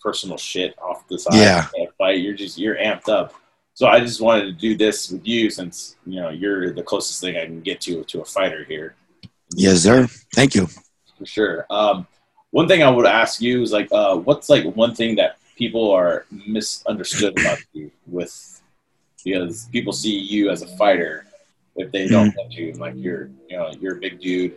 personal 0.00 0.36
shit 0.36 0.78
off 0.78 1.06
the 1.08 1.18
side. 1.18 1.34
Yeah. 1.34 1.66
of 1.66 1.88
a 1.88 1.92
fight, 1.98 2.20
you're 2.20 2.34
just 2.34 2.58
you're 2.58 2.76
amped 2.76 3.08
up. 3.08 3.34
So 3.74 3.86
I 3.86 4.00
just 4.00 4.20
wanted 4.20 4.44
to 4.46 4.52
do 4.52 4.76
this 4.76 5.10
with 5.10 5.26
you 5.26 5.50
since 5.50 5.96
you 6.06 6.20
know 6.20 6.30
you're 6.30 6.72
the 6.72 6.82
closest 6.82 7.20
thing 7.20 7.36
I 7.36 7.44
can 7.46 7.60
get 7.60 7.80
to 7.82 8.04
to 8.04 8.20
a 8.20 8.24
fighter 8.24 8.64
here 8.64 8.94
Yes, 9.56 9.82
sir. 9.82 10.06
Thank 10.34 10.54
you. 10.54 10.66
for 11.18 11.26
sure. 11.26 11.66
Um, 11.70 12.06
one 12.50 12.68
thing 12.68 12.82
I 12.82 12.90
would 12.90 13.06
ask 13.06 13.40
you 13.40 13.62
is 13.62 13.72
like, 13.72 13.88
uh, 13.92 14.16
what's 14.16 14.48
like 14.48 14.64
one 14.76 14.94
thing 14.94 15.16
that 15.16 15.38
people 15.56 15.90
are 15.90 16.26
misunderstood 16.30 17.38
about 17.38 17.58
you 17.72 17.90
with 18.06 18.62
because 19.22 19.66
people 19.66 19.92
see 19.92 20.16
you 20.18 20.48
as 20.50 20.62
a 20.62 20.76
fighter 20.78 21.26
if 21.80 21.92
they 21.92 22.08
don't 22.08 22.34
know 22.36 22.46
you 22.50 22.72
like 22.74 22.94
you're 22.96 23.30
you 23.48 23.56
know 23.56 23.72
you're 23.80 23.96
a 23.96 24.00
big 24.00 24.20
dude, 24.20 24.56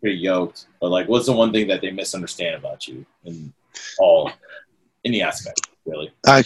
pretty 0.00 0.16
yoked, 0.18 0.66
but 0.80 0.90
like 0.90 1.08
what's 1.08 1.26
the 1.26 1.32
one 1.32 1.52
thing 1.52 1.66
that 1.68 1.80
they 1.80 1.90
misunderstand 1.90 2.56
about 2.56 2.86
you 2.86 3.04
in 3.24 3.52
all 3.98 4.30
any 5.04 5.22
aspect 5.22 5.68
really? 5.86 6.12
Uh, 6.26 6.42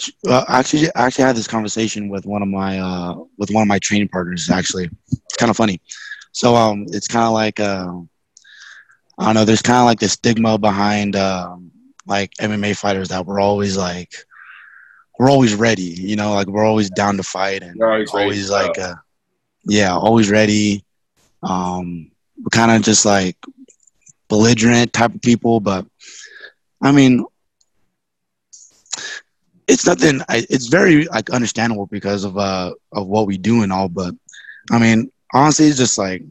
actually, 0.49 0.89
I 0.95 1.07
actually 1.07 1.25
had 1.25 1.37
this 1.37 1.47
conversation 1.47 2.09
with 2.09 2.27
one 2.27 2.43
of 2.43 2.49
my 2.49 2.79
uh, 2.79 3.15
with 3.37 3.51
one 3.51 3.63
of 3.63 3.69
my 3.69 3.79
training 3.79 4.09
partners. 4.09 4.51
Actually, 4.51 4.91
it's 5.11 5.37
kind 5.37 5.51
of 5.51 5.57
funny. 5.57 5.81
So 6.33 6.55
um, 6.55 6.87
it's 6.89 7.09
kind 7.09 7.27
of 7.27 7.33
like 7.33 7.61
uh, 7.61 7.93
I 9.19 9.25
don't 9.25 9.35
know. 9.35 9.45
There's 9.45 9.63
kind 9.63 9.79
of 9.79 9.85
like 9.85 10.01
the 10.01 10.09
stigma 10.09 10.59
behind 10.59 11.17
um, 11.17 11.71
like 12.07 12.33
MMA 12.41 12.77
fighters 12.77 13.09
that 13.09 13.27
we're 13.27 13.41
always 13.41 13.77
like 13.77 14.13
we're 15.19 15.31
always 15.31 15.55
ready. 15.55 15.83
You 15.83 16.17
know, 16.17 16.35
like 16.35 16.47
we're 16.47 16.65
always 16.65 16.91
down 16.91 17.17
to 17.17 17.23
fight 17.23 17.63
and 17.63 17.77
You're 17.77 17.93
always 17.93 18.11
always 18.11 18.51
like 18.51 18.79
uh, 18.79 18.95
yeah, 19.69 19.95
always 19.97 20.31
ready. 20.31 20.85
Um, 21.43 22.11
we're 22.39 22.51
kind 22.51 22.73
of 22.73 22.83
just 22.83 23.05
like 23.07 23.37
belligerent 24.29 24.93
type 24.93 25.15
of 25.15 25.23
people, 25.23 25.61
but 25.61 25.87
I 26.83 26.93
mean, 26.93 27.25
it's 29.69 29.87
nothing. 29.87 30.21
I, 30.29 30.47
it's 30.51 30.69
very 30.69 31.07
like 31.07 31.31
understandable 31.31 31.87
because 31.87 32.25
of 32.25 32.39
uh 32.39 32.73
of 32.93 33.07
what 33.07 33.27
we 33.27 33.39
do 33.39 33.63
and 33.63 33.73
all. 33.73 33.89
But 33.89 34.15
I 34.71 34.79
mean, 34.79 35.11
honestly, 35.35 35.67
it's 35.67 35.79
just 35.79 35.99
like 35.99 36.23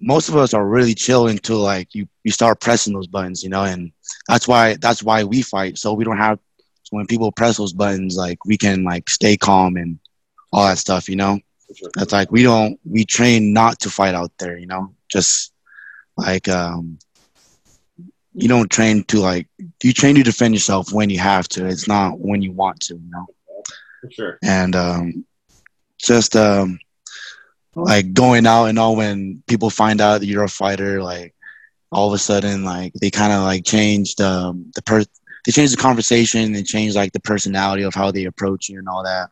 most 0.00 0.28
of 0.28 0.36
us 0.36 0.54
are 0.54 0.66
really 0.66 0.94
chill 0.94 1.28
until 1.28 1.58
like 1.58 1.94
you 1.94 2.06
you 2.24 2.30
start 2.32 2.60
pressing 2.60 2.94
those 2.94 3.06
buttons, 3.06 3.42
you 3.42 3.50
know, 3.50 3.64
and 3.64 3.92
that's 4.28 4.46
why 4.48 4.76
that's 4.80 5.02
why 5.02 5.24
we 5.24 5.42
fight. 5.42 5.78
So 5.78 5.92
we 5.94 6.04
don't 6.04 6.18
have 6.18 6.38
so 6.82 6.96
when 6.96 7.06
people 7.06 7.32
press 7.32 7.56
those 7.56 7.72
buttons, 7.72 8.16
like 8.16 8.44
we 8.44 8.56
can 8.56 8.84
like 8.84 9.08
stay 9.08 9.36
calm 9.36 9.76
and 9.76 9.98
all 10.52 10.66
that 10.66 10.78
stuff, 10.78 11.08
you 11.08 11.16
know. 11.16 11.40
Sure. 11.74 11.90
That's 11.94 12.12
like 12.12 12.30
we 12.30 12.42
don't 12.42 12.78
we 12.84 13.04
train 13.04 13.52
not 13.52 13.80
to 13.80 13.90
fight 13.90 14.14
out 14.14 14.32
there, 14.38 14.56
you 14.56 14.66
know. 14.66 14.94
Just 15.08 15.52
like 16.16 16.48
um 16.48 16.98
you 18.34 18.48
don't 18.48 18.70
train 18.70 19.02
to 19.04 19.18
like 19.18 19.48
you 19.82 19.92
train 19.92 20.14
to 20.16 20.22
defend 20.22 20.54
yourself 20.54 20.92
when 20.92 21.10
you 21.10 21.18
have 21.18 21.48
to. 21.48 21.66
It's 21.66 21.88
not 21.88 22.18
when 22.18 22.42
you 22.42 22.52
want 22.52 22.80
to, 22.82 22.94
you 22.94 23.10
know. 23.10 23.26
for 24.02 24.10
sure. 24.10 24.38
And 24.42 24.76
um 24.76 25.26
just 25.98 26.36
um 26.36 26.78
like 27.74 28.12
going 28.12 28.46
out 28.46 28.66
and 28.66 28.78
all 28.78 28.96
when 28.96 29.42
people 29.46 29.70
find 29.70 30.00
out 30.00 30.20
that 30.20 30.26
you're 30.26 30.44
a 30.44 30.48
fighter, 30.48 31.02
like 31.02 31.34
all 31.90 32.08
of 32.08 32.14
a 32.14 32.18
sudden 32.18 32.64
like 32.64 32.92
they 32.94 33.10
kind 33.10 33.32
of 33.32 33.42
like 33.42 33.64
changed 33.64 34.20
um 34.20 34.70
the 34.74 34.82
per 34.82 35.04
they 35.44 35.52
changed 35.52 35.72
the 35.72 35.82
conversation 35.82 36.54
and 36.54 36.66
changed 36.66 36.96
like 36.96 37.12
the 37.12 37.20
personality 37.20 37.84
of 37.84 37.94
how 37.94 38.10
they 38.10 38.24
approach 38.24 38.68
you 38.68 38.78
and 38.78 38.88
all 38.88 39.04
that. 39.04 39.30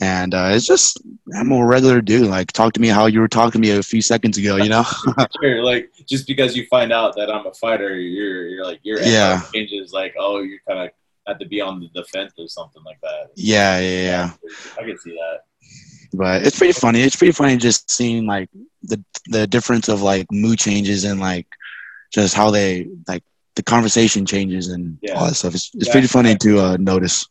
And 0.00 0.34
uh, 0.34 0.50
it's 0.52 0.66
just 0.66 1.00
I'm 1.36 1.50
a 1.52 1.64
regular 1.64 2.00
dude. 2.00 2.28
Like 2.28 2.52
talk 2.52 2.72
to 2.74 2.80
me 2.80 2.88
how 2.88 3.06
you 3.06 3.20
were 3.20 3.28
talking 3.28 3.62
to 3.62 3.68
me 3.68 3.76
a 3.76 3.82
few 3.82 4.02
seconds 4.02 4.36
ago, 4.38 4.56
you 4.56 4.68
know? 4.68 4.84
Sure, 5.42 5.62
like 5.62 5.90
just 6.08 6.26
because 6.26 6.56
you 6.56 6.66
find 6.66 6.92
out 6.92 7.14
that 7.16 7.30
I'm 7.30 7.46
a 7.46 7.54
fighter, 7.54 7.96
you're 7.96 8.46
you're 8.48 8.64
like 8.64 8.80
your 8.82 9.00
Yeah. 9.00 9.42
Changes. 9.52 9.92
Like 9.92 10.14
oh, 10.18 10.40
you 10.40 10.58
kind 10.68 10.80
of 10.80 10.90
have 11.26 11.38
to 11.38 11.46
be 11.46 11.60
on 11.60 11.80
the 11.80 11.88
defense 12.00 12.32
or 12.38 12.48
something 12.48 12.82
like 12.84 13.00
that. 13.02 13.30
yeah, 13.36 13.78
yeah, 13.80 14.00
yeah. 14.02 14.30
I 14.78 14.84
can 14.84 14.98
see 14.98 15.12
that. 15.12 15.40
But 16.12 16.46
it's 16.46 16.58
pretty 16.58 16.74
funny. 16.74 17.00
It's 17.00 17.16
pretty 17.16 17.32
funny 17.32 17.56
just 17.56 17.90
seeing 17.90 18.26
like 18.26 18.48
the 18.82 19.02
the 19.26 19.46
difference 19.46 19.88
of 19.88 20.02
like 20.02 20.26
mood 20.30 20.58
changes 20.58 21.04
and 21.04 21.18
like 21.20 21.46
just 22.12 22.34
how 22.34 22.50
they 22.50 22.88
like 23.08 23.24
the 23.56 23.62
conversation 23.62 24.26
changes 24.26 24.68
and 24.68 24.98
Yeah. 25.02 25.14
all 25.14 25.26
that 25.26 25.34
stuff. 25.34 25.54
It's 25.54 25.70
it's 25.74 25.86
Yeah. 25.86 25.92
pretty 25.92 26.06
funny 26.08 26.36
to 26.36 26.58
uh, 26.60 26.76
notice. 26.78 27.26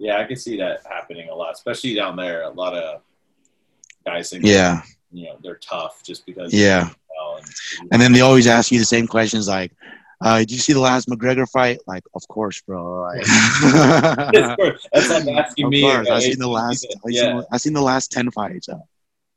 Yeah, 0.00 0.18
I 0.18 0.24
can 0.24 0.36
see 0.36 0.56
that 0.56 0.80
happening 0.88 1.28
a 1.28 1.34
lot, 1.34 1.52
especially 1.52 1.94
down 1.94 2.16
there. 2.16 2.42
A 2.44 2.48
lot 2.50 2.74
of 2.74 3.02
guys 4.06 4.30
think, 4.30 4.44
Yeah, 4.46 4.80
you 5.12 5.26
know, 5.26 5.36
they're 5.42 5.56
tough 5.56 6.02
just 6.02 6.24
because. 6.26 6.52
yeah. 6.52 6.88
And, 7.36 7.88
And 7.92 8.02
then 8.02 8.12
they 8.12 8.22
always 8.22 8.46
ask 8.46 8.72
you 8.72 8.78
the 8.78 8.84
same 8.84 9.06
questions 9.06 9.46
like, 9.46 9.72
uh, 10.22 10.38
"Did 10.38 10.50
you 10.52 10.58
see 10.58 10.72
the 10.72 10.80
last 10.80 11.06
McGregor 11.08 11.46
fight?" 11.48 11.78
Like, 11.86 12.02
of 12.14 12.26
course, 12.28 12.62
bro. 12.62 13.02
Like, 13.02 13.24
that's 14.92 15.08
like 15.10 15.28
asking 15.28 15.66
of 15.66 15.70
me. 15.70 15.82
course. 15.82 16.08
I 16.08 16.18
seen 16.20 16.38
the 16.38 16.48
last. 16.48 16.86
Yeah, 17.06 17.20
seen, 17.40 17.44
I 17.52 17.56
seen 17.58 17.72
the 17.74 17.82
last 17.82 18.10
ten 18.10 18.30
fights. 18.30 18.68
Uh, 18.70 18.78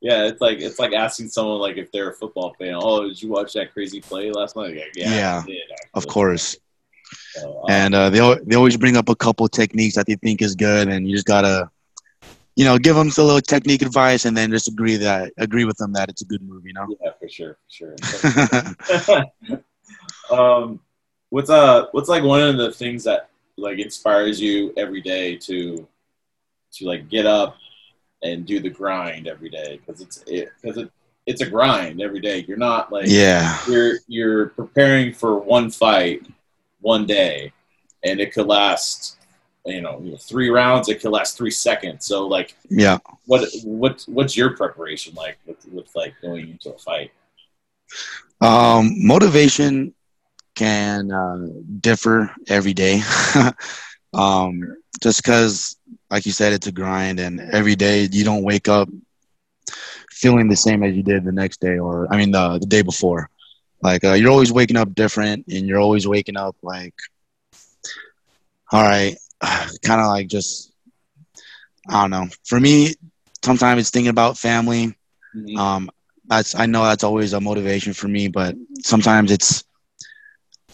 yeah. 0.01 0.25
It's 0.27 0.39
like 0.41 0.59
it's 0.59 0.79
like 0.79 0.93
asking 0.93 1.29
someone 1.29 1.59
like 1.59 1.77
if 1.77 1.91
they're 1.91 2.09
a 2.11 2.15
football 2.15 2.55
fan. 2.57 2.75
Oh, 2.75 3.07
did 3.07 3.21
you 3.21 3.29
watch 3.29 3.53
that 3.53 3.73
crazy 3.73 3.99
play 4.01 4.31
last 4.31 4.55
night? 4.55 4.75
Like, 4.75 4.91
yeah, 4.95 5.43
Yeah, 5.43 5.43
of 5.93 6.07
course. 6.07 6.57
And 7.69 7.95
uh, 7.95 8.09
they 8.09 8.19
they 8.43 8.55
always 8.55 8.77
bring 8.77 8.97
up 8.97 9.09
a 9.09 9.15
couple 9.15 9.47
techniques 9.47 9.95
that 9.95 10.07
they 10.07 10.15
think 10.15 10.41
is 10.41 10.55
good, 10.55 10.87
and 10.87 11.07
you 11.07 11.15
just 11.15 11.25
gotta, 11.25 11.69
you 12.55 12.65
know, 12.65 12.77
give 12.77 12.95
them 12.95 13.07
a 13.07 13.21
little 13.21 13.41
technique 13.41 13.81
advice, 13.81 14.25
and 14.25 14.35
then 14.35 14.51
just 14.51 14.67
agree 14.67 14.97
that 14.97 15.31
agree 15.37 15.65
with 15.65 15.77
them 15.77 15.93
that 15.93 16.09
it's 16.09 16.21
a 16.21 16.25
good 16.25 16.41
move, 16.41 16.65
you 16.65 16.73
know. 16.73 16.87
yeah, 17.01 17.11
for 17.19 17.29
sure, 17.29 17.57
for 17.69 17.95
sure. 19.07 19.63
um, 20.31 20.79
what's 21.29 21.49
uh, 21.49 21.87
what's 21.91 22.09
like 22.09 22.23
one 22.23 22.41
of 22.41 22.57
the 22.57 22.71
things 22.71 23.03
that 23.05 23.29
like 23.57 23.79
inspires 23.79 24.41
you 24.41 24.73
every 24.77 25.01
day 25.01 25.35
to 25.37 25.87
to 26.73 26.85
like 26.85 27.09
get 27.09 27.25
up 27.25 27.57
and 28.23 28.45
do 28.45 28.59
the 28.59 28.69
grind 28.69 29.27
every 29.27 29.49
day 29.49 29.79
because 29.85 30.01
it's 30.01 30.23
it 30.27 30.49
because 30.61 30.77
it 30.77 30.91
it's 31.25 31.41
a 31.41 31.49
grind 31.49 32.01
every 32.01 32.19
day. 32.19 32.45
You're 32.47 32.57
not 32.57 32.91
like 32.91 33.05
yeah, 33.07 33.57
you're 33.67 33.95
you're 34.07 34.47
preparing 34.49 35.13
for 35.13 35.39
one 35.39 35.69
fight 35.69 36.25
one 36.83 37.05
day, 37.05 37.51
and 38.03 38.19
it 38.19 38.33
could 38.33 38.45
last 38.45 39.17
you 39.65 39.81
know 39.81 40.15
three 40.19 40.49
rounds. 40.49 40.89
It 40.89 41.01
could 41.01 41.11
last 41.11 41.37
three 41.37 41.51
seconds. 41.51 42.05
So 42.05 42.27
like 42.27 42.55
yeah. 42.69 42.99
what 43.25 43.49
what 43.63 44.03
what's 44.07 44.37
your 44.37 44.55
preparation 44.55 45.15
like 45.15 45.37
with, 45.45 45.65
with 45.71 45.95
like 45.95 46.13
going 46.21 46.51
into 46.51 46.73
a 46.73 46.77
fight? 46.77 47.11
Um, 48.41 49.05
motivation 49.05 49.93
can 50.55 51.11
uh, 51.11 51.47
differ 51.79 52.31
every 52.47 52.73
day. 52.73 53.01
um, 54.13 54.77
just 55.01 55.23
because, 55.23 55.77
like 56.11 56.25
you 56.25 56.31
said, 56.31 56.53
it's 56.53 56.67
a 56.67 56.71
grind, 56.71 57.19
and 57.19 57.39
every 57.39 57.75
day 57.75 58.07
you 58.11 58.23
don't 58.23 58.43
wake 58.43 58.67
up 58.67 58.89
feeling 60.11 60.47
the 60.47 60.55
same 60.55 60.83
as 60.83 60.95
you 60.95 61.03
did 61.03 61.23
the 61.23 61.31
next 61.31 61.59
day, 61.59 61.77
or 61.79 62.07
I 62.11 62.17
mean, 62.17 62.31
the 62.31 62.59
the 62.59 62.65
day 62.65 62.81
before. 62.81 63.29
Like 63.83 64.05
uh, 64.05 64.13
you're 64.13 64.31
always 64.31 64.53
waking 64.53 64.77
up 64.77 64.95
different, 64.95 65.45
and 65.49 65.67
you're 65.67 65.79
always 65.79 66.07
waking 66.07 66.37
up 66.37 66.55
like, 66.63 66.95
all 68.71 68.83
right, 68.83 69.15
kind 69.83 70.01
of 70.01 70.07
like 70.07 70.27
just, 70.27 70.71
I 71.89 72.01
don't 72.01 72.11
know. 72.11 72.27
For 72.45 72.59
me, 72.59 72.93
sometimes 73.43 73.81
it's 73.81 73.91
thinking 73.91 74.09
about 74.09 74.37
family 74.37 74.95
Mhm. 75.35 75.55
um 75.57 75.89
that's 76.27 76.55
i 76.55 76.65
know 76.65 76.83
that's 76.83 77.03
always 77.03 77.33
a 77.33 77.39
motivation 77.41 77.93
for 77.93 78.07
me 78.07 78.27
but 78.27 78.55
sometimes 78.83 79.31
it's 79.31 79.63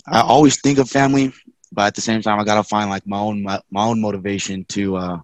i 0.08 0.22
always 0.22 0.60
think 0.62 0.78
of 0.80 0.90
family 0.90 1.32
but 1.72 1.88
at 1.88 1.96
the 1.96 2.02
same 2.02 2.22
time 2.22 2.40
i 2.40 2.44
gotta 2.44 2.64
find 2.64 2.90
like 2.90 3.06
my 3.08 3.18
own 3.18 3.44
my, 3.44 3.60
my 3.72 3.84
own 3.84 4.02
motivation 4.02 4.66
to 4.66 4.96
uh 4.98 5.18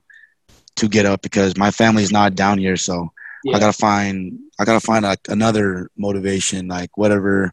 to 0.76 0.88
get 0.88 1.06
up 1.06 1.22
because 1.22 1.58
my 1.58 1.72
family's 1.72 2.12
not 2.12 2.36
down 2.36 2.58
here 2.58 2.78
so 2.78 3.10
Yeah. 3.44 3.54
i 3.54 3.60
gotta 3.60 3.74
find 3.74 4.34
i 4.60 4.66
gotta 4.66 4.80
find 4.80 5.04
like 5.04 5.20
another 5.30 5.90
motivation 5.98 6.68
like 6.68 6.98
whatever 6.98 7.52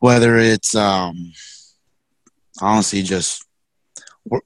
whether 0.00 0.36
it's 0.36 0.74
um 0.74 1.32
honestly 2.60 3.02
just 3.02 3.44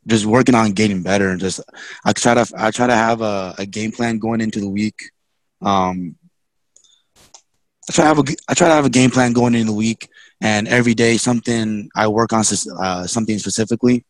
just 0.06 0.26
working 0.26 0.54
on 0.54 0.72
getting 0.72 1.02
better 1.02 1.30
and 1.30 1.40
just 1.40 1.60
i 2.04 2.12
try 2.12 2.34
to 2.34 2.46
i 2.56 2.70
try 2.70 2.86
to 2.86 2.94
have 2.94 3.20
a, 3.20 3.54
a 3.58 3.66
game 3.66 3.90
plan 3.90 4.18
going 4.18 4.40
into 4.40 4.60
the 4.60 4.68
week 4.68 5.10
um 5.62 6.16
I 7.88 7.92
try 7.92 8.04
to 8.04 8.08
have 8.08 8.18
a 8.18 8.32
I 8.48 8.54
try 8.54 8.68
to 8.68 8.74
have 8.74 8.84
a 8.84 8.90
game 8.90 9.10
plan 9.10 9.32
going 9.32 9.54
into 9.54 9.72
the 9.72 9.76
week, 9.76 10.08
and 10.40 10.68
every 10.68 10.94
day 10.94 11.16
something 11.16 11.90
I 11.96 12.08
work 12.08 12.32
on 12.32 12.44
uh, 12.80 13.06
something 13.06 13.38
specifically. 13.38 14.04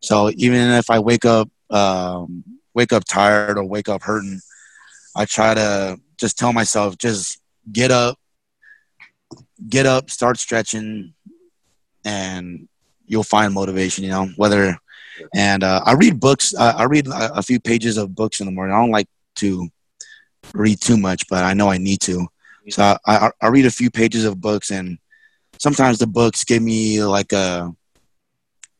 So 0.00 0.30
even 0.36 0.60
if 0.72 0.90
I 0.90 0.98
wake 0.98 1.24
up 1.24 1.48
um, 1.70 2.44
wake 2.74 2.92
up 2.92 3.04
tired 3.04 3.56
or 3.56 3.64
wake 3.64 3.88
up 3.88 4.02
hurting, 4.02 4.40
I 5.16 5.24
try 5.24 5.54
to 5.54 5.98
just 6.18 6.38
tell 6.38 6.52
myself 6.52 6.98
just 6.98 7.40
get 7.70 7.90
up, 7.90 8.18
get 9.68 9.86
up, 9.86 10.10
start 10.10 10.38
stretching, 10.38 11.14
and 12.04 12.68
you'll 13.06 13.22
find 13.22 13.52
motivation. 13.52 14.04
You 14.04 14.10
know 14.10 14.28
whether. 14.36 14.78
And 15.34 15.64
uh, 15.64 15.80
I 15.84 15.92
read 15.94 16.20
books. 16.20 16.54
Uh, 16.54 16.74
I 16.76 16.84
read 16.84 17.08
a, 17.08 17.38
a 17.38 17.42
few 17.42 17.58
pages 17.58 17.96
of 17.96 18.14
books 18.14 18.40
in 18.40 18.46
the 18.46 18.52
morning. 18.52 18.74
I 18.74 18.78
don't 18.78 18.90
like 18.90 19.08
to 19.36 19.68
read 20.54 20.80
too 20.80 20.98
much, 20.98 21.26
but 21.28 21.42
I 21.42 21.54
know 21.54 21.70
I 21.70 21.78
need 21.78 22.00
to. 22.02 22.28
So 22.68 22.82
I, 22.82 22.98
I, 23.06 23.30
I 23.40 23.48
read 23.48 23.64
a 23.64 23.70
few 23.70 23.90
pages 23.90 24.24
of 24.24 24.40
books, 24.40 24.70
and 24.70 24.98
sometimes 25.58 25.98
the 25.98 26.06
books 26.06 26.44
give 26.44 26.62
me 26.62 27.02
like 27.02 27.32
a. 27.32 27.74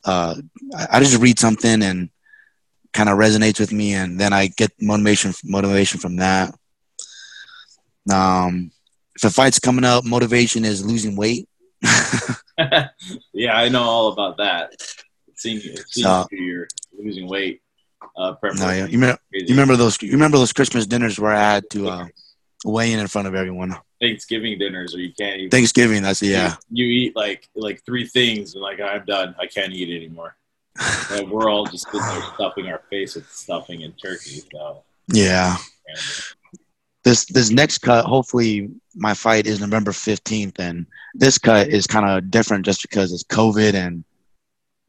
Uh, 0.04 0.36
I 0.90 1.00
just 1.00 1.20
read 1.20 1.38
something 1.38 1.82
and 1.82 2.10
kind 2.92 3.08
of 3.08 3.18
resonates 3.18 3.58
with 3.58 3.72
me, 3.72 3.94
and 3.94 4.20
then 4.20 4.32
I 4.32 4.48
get 4.48 4.72
motivation 4.80 5.32
motivation 5.44 6.00
from 6.00 6.16
that. 6.16 6.54
Um, 8.12 8.70
if 9.14 9.24
a 9.24 9.30
fight's 9.30 9.58
coming 9.58 9.84
up, 9.84 10.04
motivation 10.04 10.64
is 10.64 10.84
losing 10.84 11.16
weight. 11.16 11.48
yeah, 13.32 13.56
I 13.56 13.68
know 13.68 13.82
all 13.82 14.12
about 14.12 14.36
that. 14.38 14.74
Seeing 15.34 15.60
seeing 15.88 16.26
you're 16.30 16.68
losing 16.98 17.28
weight. 17.28 17.62
Uh, 18.16 18.34
No, 18.42 18.70
yeah. 18.70 18.86
You 18.86 18.92
remember, 18.92 19.18
you 19.32 19.46
remember 19.48 19.76
those? 19.76 20.00
You 20.00 20.12
remember 20.12 20.38
those 20.38 20.52
Christmas 20.52 20.86
dinners 20.86 21.18
where 21.18 21.32
I 21.32 21.54
had 21.54 21.68
to 21.70 21.88
uh, 21.88 22.06
weigh 22.64 22.92
in 22.92 23.00
in 23.00 23.06
front 23.06 23.28
of 23.28 23.34
everyone? 23.34 23.76
Thanksgiving 24.00 24.58
dinners 24.58 24.92
where 24.92 25.02
you 25.02 25.12
can't 25.14 25.38
even 25.38 25.50
Thanksgiving. 25.50 26.02
That's 26.02 26.22
yeah. 26.22 26.56
you, 26.70 26.86
you 26.86 27.06
eat 27.06 27.16
like 27.16 27.48
like 27.54 27.84
three 27.84 28.06
things 28.06 28.54
and 28.54 28.62
like 28.62 28.80
I'm 28.80 29.04
done. 29.04 29.34
I 29.38 29.46
can't 29.46 29.72
eat 29.72 29.94
anymore. 29.94 30.36
Like, 31.10 31.26
we're 31.28 31.48
all 31.50 31.64
just 31.64 31.86
sitting 31.86 32.00
there 32.00 32.22
stuffing 32.34 32.66
our 32.66 32.82
face 32.90 33.14
with 33.14 33.30
stuffing 33.30 33.82
and 33.82 33.94
turkey. 33.98 34.42
So 34.52 34.82
Yeah. 35.08 35.56
This 37.06 37.24
this 37.26 37.50
next 37.50 37.78
cut, 37.78 38.04
hopefully, 38.04 38.68
my 38.96 39.14
fight 39.14 39.46
is 39.46 39.60
November 39.60 39.92
fifteenth, 39.92 40.58
and 40.58 40.86
this 41.14 41.38
cut 41.38 41.68
is 41.68 41.86
kind 41.86 42.04
of 42.04 42.32
different 42.32 42.64
just 42.64 42.82
because 42.82 43.12
it's 43.12 43.22
COVID 43.22 43.74
and 43.74 44.02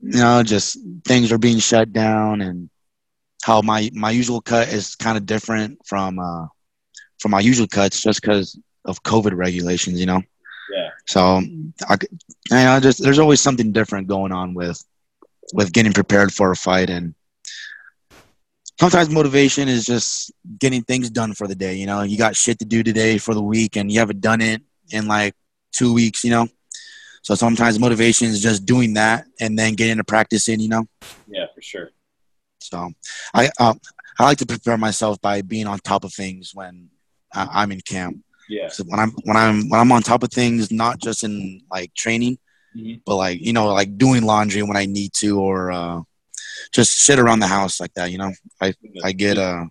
you 0.02 0.20
know 0.20 0.42
just 0.42 0.80
things 1.06 1.32
are 1.32 1.38
being 1.38 1.60
shut 1.60 1.94
down 1.94 2.42
and 2.42 2.72
how 3.44 3.62
my 3.62 3.92
my 3.94 4.10
usual 4.10 4.42
cut 4.42 4.68
is 4.70 4.96
kind 4.96 5.16
of 5.16 5.28
different 5.28 5.78
from 5.86 6.18
uh 6.18 6.48
from 7.20 7.30
my 7.30 7.40
usual 7.40 7.68
cuts 7.68 8.02
just 8.02 8.22
because 8.22 8.58
of 8.86 9.04
COVID 9.04 9.36
regulations, 9.36 10.00
you 10.00 10.08
know. 10.08 10.22
yeah, 10.74 10.90
So 11.06 11.42
I, 11.88 11.98
you 12.50 12.56
know, 12.66 12.80
just 12.80 13.04
there's 13.04 13.20
always 13.20 13.42
something 13.42 13.72
different 13.72 14.08
going 14.08 14.32
on 14.32 14.56
with 14.56 14.84
with 15.54 15.72
getting 15.72 15.94
prepared 15.94 16.34
for 16.34 16.50
a 16.50 16.56
fight, 16.56 16.90
and 16.90 17.14
sometimes 18.80 19.10
motivation 19.10 19.68
is 19.68 19.86
just 19.86 20.32
getting 20.60 20.82
things 20.84 21.10
done 21.10 21.34
for 21.34 21.48
the 21.48 21.56
day. 21.56 21.76
You 21.76 21.86
know, 21.86 22.02
you 22.04 22.18
got 22.18 22.36
shit 22.36 22.60
to 22.60 22.66
do 22.66 22.84
today 22.84 23.18
for 23.18 23.34
the 23.34 23.42
week, 23.42 23.76
and 23.76 23.92
you 23.92 24.00
haven't 24.00 24.22
done 24.22 24.42
it 24.42 24.62
in 24.92 25.08
like 25.08 25.34
two 25.72 25.94
weeks. 25.94 26.24
You 26.24 26.32
know, 26.32 26.48
so 27.22 27.36
sometimes 27.36 27.80
motivation 27.80 28.28
is 28.28 28.42
just 28.42 28.66
doing 28.66 28.94
that 28.96 29.26
and 29.40 29.58
then 29.58 29.74
getting 29.74 29.98
to 29.98 30.04
practice 30.04 30.48
in. 30.48 30.60
You 30.60 30.70
know, 30.70 30.86
yeah, 31.28 31.46
for 31.54 31.62
sure. 31.62 31.92
so 32.60 32.90
I 33.34 33.50
um, 33.60 33.80
I 34.20 34.24
like 34.24 34.38
to 34.40 34.46
prepare 34.46 34.78
myself 34.78 35.20
by 35.22 35.42
being 35.42 35.68
on 35.68 35.80
top 35.80 36.04
of 36.04 36.14
things 36.14 36.52
when 36.54 36.90
I, 37.34 37.48
I'm 37.64 37.72
in 37.72 37.82
camp. 37.82 38.18
Yeah, 38.50 38.70
So 38.70 38.84
when 38.86 39.00
I'm 39.00 39.12
when 39.26 39.36
I'm 39.36 39.68
when 39.70 39.80
I'm 39.80 39.92
on 39.92 40.02
top 40.04 40.24
of 40.24 40.32
things, 40.32 40.72
not 40.72 41.00
just 41.00 41.24
in 41.24 41.62
like 41.70 41.94
training, 41.94 42.38
Mhm. 42.78 43.02
but 43.06 43.16
like 43.16 43.42
you 43.42 43.52
know, 43.54 43.68
like 43.74 43.98
doing 43.98 44.24
laundry 44.24 44.62
when 44.64 44.78
I 44.78 44.86
need 44.86 45.12
to, 45.16 45.38
or 45.40 45.70
uh, 45.72 46.02
just 46.74 46.98
shit 46.98 47.20
around 47.20 47.40
the 47.40 47.48
house 47.48 47.80
like 47.80 47.94
that. 47.96 48.12
You 48.12 48.18
know, 48.18 48.32
I 48.62 48.74
I 49.04 49.12
get 49.12 49.38
uh 49.38 49.66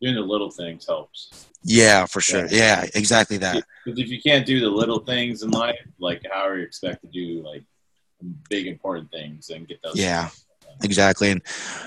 doing 0.00 0.14
the 0.14 0.20
little 0.20 0.50
things 0.50 0.86
helps. 0.86 1.48
yeah 1.62 2.06
for 2.06 2.22
sure 2.22 2.46
yeah 2.46 2.86
exactly 2.94 3.36
that 3.36 3.62
Because 3.84 4.00
if 4.00 4.08
you 4.08 4.18
can't 4.22 4.46
do 4.46 4.60
the 4.60 4.68
little 4.68 5.00
things 5.00 5.42
in 5.42 5.50
life, 5.50 5.78
like 5.98 6.22
how 6.32 6.40
are 6.48 6.56
you 6.56 6.64
expect 6.64 7.02
to 7.02 7.08
do 7.08 7.42
like 7.44 7.64
big 8.48 8.66
important 8.66 9.10
things 9.10 9.50
and 9.50 9.68
get 9.68 9.82
those? 9.82 9.96
Yeah. 9.96 10.30
exactly. 10.82 11.30
And 11.30 11.42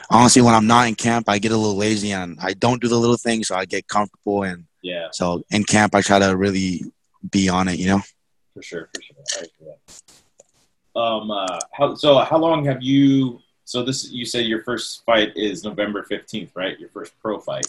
honestly, 0.09 0.41
when 0.41 0.53
I'm 0.53 0.67
not 0.67 0.87
in 0.87 0.95
camp, 0.95 1.27
I 1.27 1.39
get 1.39 1.51
a 1.51 1.57
little 1.57 1.75
lazy 1.75 2.11
and 2.11 2.37
I 2.41 2.53
don't 2.53 2.81
do 2.81 2.87
the 2.87 2.97
little 2.97 3.17
things, 3.17 3.47
so 3.47 3.55
I 3.55 3.65
get 3.65 3.87
comfortable. 3.87 4.43
And 4.43 4.65
yeah, 4.81 5.07
so 5.11 5.43
in 5.49 5.63
camp, 5.63 5.95
I 5.95 6.01
try 6.01 6.19
to 6.19 6.35
really 6.35 6.83
be 7.31 7.49
on 7.49 7.67
it. 7.67 7.79
You 7.79 7.87
know, 7.87 8.01
for 8.53 8.61
sure, 8.61 8.89
for 8.93 9.01
sure. 9.01 9.75
Um, 10.95 11.31
uh, 11.31 11.59
how 11.71 11.95
so? 11.95 12.19
How 12.19 12.37
long 12.37 12.65
have 12.65 12.81
you? 12.83 13.39
So 13.73 13.81
this, 13.81 14.11
you 14.11 14.23
said 14.23 14.45
your 14.45 14.61
first 14.61 15.03
fight 15.03 15.35
is 15.35 15.63
November 15.63 16.03
fifteenth, 16.03 16.51
right? 16.55 16.79
Your 16.79 16.89
first 16.89 17.11
pro 17.19 17.39
fight. 17.39 17.65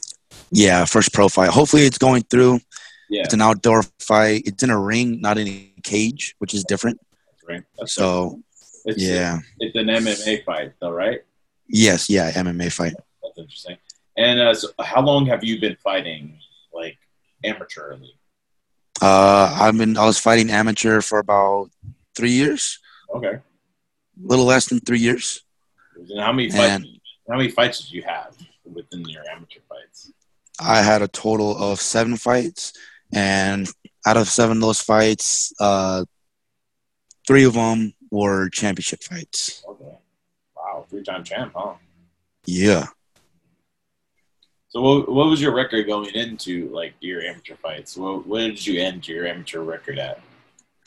yeah, 0.50 0.84
first 0.84 1.14
pro 1.14 1.28
fight. 1.30 1.48
Hopefully, 1.48 1.84
it's 1.86 1.96
going 1.96 2.24
through. 2.24 2.60
Yeah, 3.08 3.22
It's 3.22 3.32
an 3.32 3.40
outdoor 3.40 3.84
fight. 4.00 4.42
It's 4.44 4.62
in 4.62 4.68
a 4.68 4.78
ring, 4.78 5.22
not 5.22 5.38
in 5.38 5.48
a 5.48 5.72
cage, 5.82 6.34
which 6.40 6.52
is 6.52 6.62
different. 6.64 7.00
right. 7.48 7.62
That's 7.78 7.94
So 7.94 8.42
it's, 8.84 9.02
yeah, 9.02 9.38
it's 9.60 9.74
an 9.76 9.86
MMA 9.86 10.44
fight, 10.44 10.72
though, 10.78 10.90
right? 10.90 11.20
yes, 11.68 12.10
yeah, 12.10 12.30
MMA 12.32 12.70
fight. 12.70 12.92
That's 13.22 13.38
interesting. 13.38 13.78
And 14.18 14.38
uh, 14.40 14.52
so 14.52 14.68
how 14.80 15.00
long 15.00 15.24
have 15.32 15.42
you 15.42 15.58
been 15.58 15.76
fighting, 15.82 16.38
like 16.74 16.98
amateurly? 17.46 18.10
Uh, 19.00 19.56
I've 19.58 19.78
been 19.78 19.96
I 19.96 20.04
was 20.04 20.18
fighting 20.18 20.50
amateur 20.50 21.00
for 21.00 21.18
about 21.18 21.70
three 22.14 22.32
years, 22.32 22.78
Okay. 23.14 23.36
a 23.36 23.42
little 24.20 24.44
less 24.44 24.66
than 24.68 24.80
three 24.80 25.00
years. 25.00 25.40
And 25.96 26.20
how 26.20 26.32
many 26.32 26.50
fights? 26.50 26.84
And 26.84 26.86
How 27.28 27.36
many 27.36 27.50
fights 27.50 27.80
did 27.80 27.92
you 27.92 28.02
have 28.02 28.36
within 28.64 29.04
your 29.08 29.22
amateur 29.30 29.60
fights? 29.68 30.12
I 30.60 30.82
had 30.82 31.02
a 31.02 31.08
total 31.08 31.56
of 31.56 31.80
seven 31.80 32.16
fights, 32.16 32.72
and 33.12 33.68
out 34.06 34.16
of 34.16 34.28
seven 34.28 34.58
of 34.58 34.60
those 34.62 34.80
fights, 34.80 35.52
uh, 35.58 36.04
three 37.26 37.44
of 37.44 37.54
them 37.54 37.94
were 38.10 38.48
championship 38.50 39.02
fights. 39.02 39.64
Okay. 39.68 39.96
Wow, 40.56 40.86
three-time 40.88 41.24
champ, 41.24 41.52
huh? 41.56 41.74
Yeah, 42.46 42.86
So 44.68 44.80
what, 44.82 45.10
what 45.10 45.26
was 45.28 45.40
your 45.40 45.54
record 45.54 45.86
going 45.86 46.14
into 46.14 46.68
like 46.68 46.92
your 47.00 47.22
amateur 47.22 47.56
fights? 47.56 47.96
What, 47.96 48.26
what 48.26 48.40
did 48.40 48.66
you 48.66 48.80
end 48.82 49.08
your 49.08 49.26
amateur 49.26 49.60
record 49.60 49.98
at? 49.98 50.20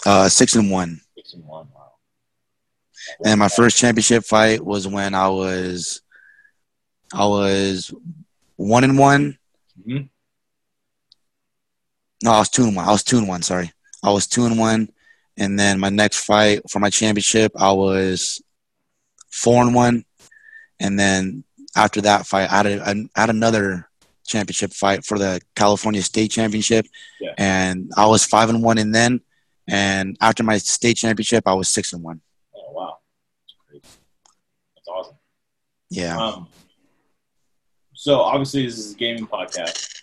uh, 0.06 0.30
six 0.30 0.56
and 0.56 0.70
one. 0.72 1.02
Six 1.16 1.34
and 1.34 1.44
one. 1.46 1.68
Wow. 1.76 1.87
And 3.26 3.40
my 3.40 3.48
first 3.48 3.78
championship 3.78 4.24
fight 4.26 4.64
was 4.64 4.88
when 4.88 5.14
I 5.16 5.30
was, 5.30 6.02
I 7.14 7.26
was 7.26 7.94
one 8.56 8.84
and 8.84 8.98
one. 8.98 9.38
Mhm. 9.88 10.10
No, 12.24 12.32
I 12.32 12.40
was 12.40 12.50
two 12.50 12.64
and 12.64 12.76
one. 12.76 12.86
I 12.88 12.92
was 12.92 13.04
two 13.04 13.18
and 13.18 13.28
one. 13.28 13.42
Sorry, 13.44 13.72
I 14.04 14.12
was 14.12 14.28
two 14.28 14.46
and 14.46 14.58
one. 14.58 14.90
And 15.38 15.60
then 15.60 15.80
my 15.80 15.90
next 15.90 16.24
fight 16.26 16.62
for 16.70 16.80
my 16.80 16.90
championship, 16.90 17.52
I 17.56 17.72
was 17.72 18.42
four 19.30 19.62
and 19.64 19.76
one. 19.76 20.04
And 20.80 21.00
then 21.00 21.44
after 21.76 22.02
that 22.02 22.26
fight, 22.26 22.52
I 22.52 22.58
had, 22.58 22.66
a, 22.66 22.90
I 23.16 23.22
had 23.22 23.30
another 23.30 23.88
championship 24.26 24.74
fight 24.74 25.06
for 25.06 25.20
the 25.20 25.40
California 25.56 26.02
State 26.02 26.32
Championship, 26.32 26.88
Yeah. 27.22 27.34
and 27.38 27.92
I 27.96 28.08
was 28.08 28.26
five 28.26 28.50
and 28.50 28.64
one. 28.64 28.78
And 28.80 28.94
then, 28.94 29.22
and 29.68 30.18
after 30.22 30.44
my 30.44 30.58
state 30.58 30.98
championship, 30.98 31.44
I 31.48 31.54
was 31.54 31.70
six 31.70 31.94
and 31.94 32.02
one. 32.04 32.22
Oh 32.56 32.72
wow, 32.74 32.98
that's 33.42 33.54
great. 33.70 33.84
That's 33.84 34.88
awesome. 34.88 35.16
Yeah. 35.90 36.18
Um, 36.18 36.48
so 37.94 38.20
obviously 38.20 38.66
this 38.66 38.78
is 38.78 38.94
a 38.94 38.98
gaming 38.98 39.28
podcast. 39.28 40.02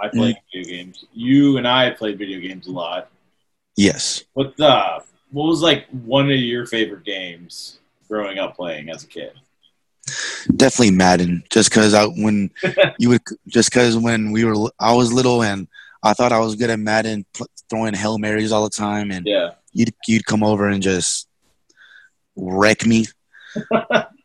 I 0.00 0.08
play 0.08 0.32
Mm-hmm. 0.32 0.58
video 0.58 0.76
games. 0.76 1.04
You 1.12 1.56
and 1.58 1.66
I 1.66 1.90
played 1.90 2.18
video 2.18 2.40
games 2.40 2.66
a 2.66 2.70
lot. 2.72 3.08
Yes. 3.76 4.24
What 4.34 4.56
the? 4.56 5.02
What 5.30 5.46
was 5.46 5.62
like 5.62 5.86
one 5.90 6.30
of 6.30 6.36
your 6.38 6.66
favorite 6.66 7.04
games 7.04 7.78
growing 8.08 8.38
up 8.38 8.56
playing 8.56 8.88
as 8.90 9.04
a 9.04 9.06
kid? 9.06 9.32
definitely 10.54 10.92
Madden. 10.92 11.42
Just 11.50 11.68
because 11.70 11.92
I 11.92 12.04
when 12.06 12.50
you 12.98 13.08
would 13.10 13.22
just 13.48 13.70
because 13.70 13.96
when 13.98 14.30
we 14.32 14.44
were 14.44 14.70
I 14.78 14.94
was 14.94 15.12
little 15.12 15.42
and 15.42 15.66
I 16.02 16.12
thought 16.14 16.30
I 16.32 16.38
was 16.38 16.54
good 16.54 16.70
at 16.70 16.78
Madden, 16.78 17.26
throwing 17.68 17.92
hail 17.94 18.16
marys 18.18 18.52
all 18.52 18.62
the 18.64 18.70
time, 18.70 19.10
and 19.10 19.26
Yeah, 19.26 19.50
you'd 19.72 19.92
you'd 20.06 20.24
come 20.24 20.44
over 20.44 20.68
and 20.68 20.80
just 20.82 21.26
wreck 22.36 22.86
me. 22.86 23.06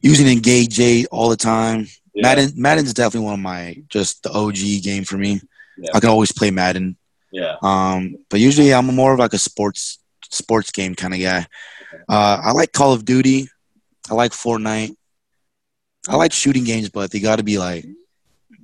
Using 0.00 0.28
Engage 0.28 0.78
Eight 0.80 1.06
all 1.10 1.28
the 1.28 1.36
time. 1.36 1.86
yeah. 2.14 2.22
Madden 2.22 2.52
Madden's 2.56 2.94
definitely 2.94 3.24
one 3.26 3.34
of 3.34 3.40
my 3.40 3.82
just 3.88 4.22
the 4.22 4.30
OG 4.30 4.82
game 4.82 5.04
for 5.04 5.18
me. 5.18 5.40
Yeah. 5.76 5.90
I 5.94 6.00
can 6.00 6.08
always 6.10 6.32
play 6.32 6.50
Madden. 6.50 6.96
Yeah, 7.30 7.56
Um, 7.62 8.16
but 8.30 8.40
usually 8.40 8.72
I'm 8.72 8.86
more 8.86 9.12
of 9.12 9.18
like 9.18 9.34
a 9.34 9.38
sports 9.38 9.98
sports 10.30 10.70
game 10.70 10.94
kind 10.94 11.12
of 11.14 11.20
guy. 11.20 11.46
Uh, 12.08 12.40
I 12.42 12.52
like 12.52 12.72
Call 12.72 12.92
of 12.94 13.04
Duty. 13.04 13.48
I 14.10 14.14
like 14.14 14.32
Fortnite. 14.32 14.96
I 16.08 16.16
like 16.16 16.32
shooting 16.32 16.64
games, 16.64 16.88
but 16.88 17.10
they 17.10 17.20
got 17.20 17.36
to 17.36 17.42
be 17.42 17.58
like, 17.58 17.84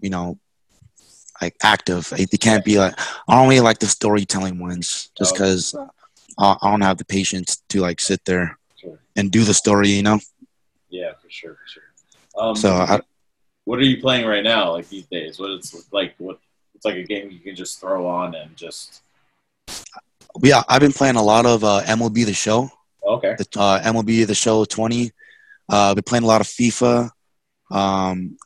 you 0.01 0.09
know, 0.09 0.39
like 1.43 1.57
active. 1.63 2.11
Like, 2.11 2.31
They 2.31 2.39
can't 2.39 2.65
be 2.65 2.79
like. 2.79 2.95
I 3.29 3.35
don't 3.45 3.63
like 3.63 3.81
the 3.81 3.87
storytelling 3.87 4.59
ones, 4.59 5.11
just 5.19 5.33
Oh. 5.35 5.35
because 5.35 5.75
I, 6.39 6.57
I 6.63 6.71
don't 6.71 6.81
have 6.81 6.97
the 6.99 7.05
patience 7.05 7.63
to 7.69 7.81
like 7.81 8.01
sit 8.01 8.25
there 8.25 8.59
and 9.15 9.31
do 9.31 9.45
the 9.45 9.55
story. 9.55 9.89
You 9.91 10.03
know. 10.05 10.21
Yeah, 10.95 11.13
for 11.21 11.29
sure, 11.29 11.55
for 11.55 11.67
sure. 11.67 11.83
Um, 12.39 12.55
So 12.55 12.73
I, 12.73 13.01
what 13.65 13.81
are 13.81 13.83
you 13.83 14.01
playing 14.01 14.27
right 14.27 14.45
now? 14.45 14.73
Like 14.73 14.89
these 14.89 15.07
days, 15.07 15.41
what 15.41 15.51
it's 15.51 15.93
like? 15.93 16.15
What 16.19 16.39
it's 16.75 16.85
like 16.85 16.95
a 16.95 17.03
game 17.03 17.31
you 17.31 17.41
can 17.41 17.57
just 17.57 17.81
throw 17.81 18.07
on 18.07 18.35
and 18.35 18.57
just 18.57 19.03
yeah, 20.43 20.63
I've 20.69 20.81
been 20.81 20.93
playing 20.93 21.17
a 21.17 21.23
lot 21.23 21.47
of 21.47 21.65
uh, 21.65 21.83
MLB 21.85 22.27
The 22.27 22.33
Show. 22.33 22.71
okay. 23.07 23.35
the 23.39 23.47
uh, 23.61 23.81
MLB 23.83 24.27
The 24.27 24.35
Show 24.35 24.65
20. 24.65 25.11
Uh, 25.73 25.91
I've 25.91 25.97
been 25.97 26.05
playing 26.05 26.25
a 26.25 26.27
lot 26.27 26.41
of 26.41 26.47
FIFA. 26.47 27.11
Um, 27.71 28.37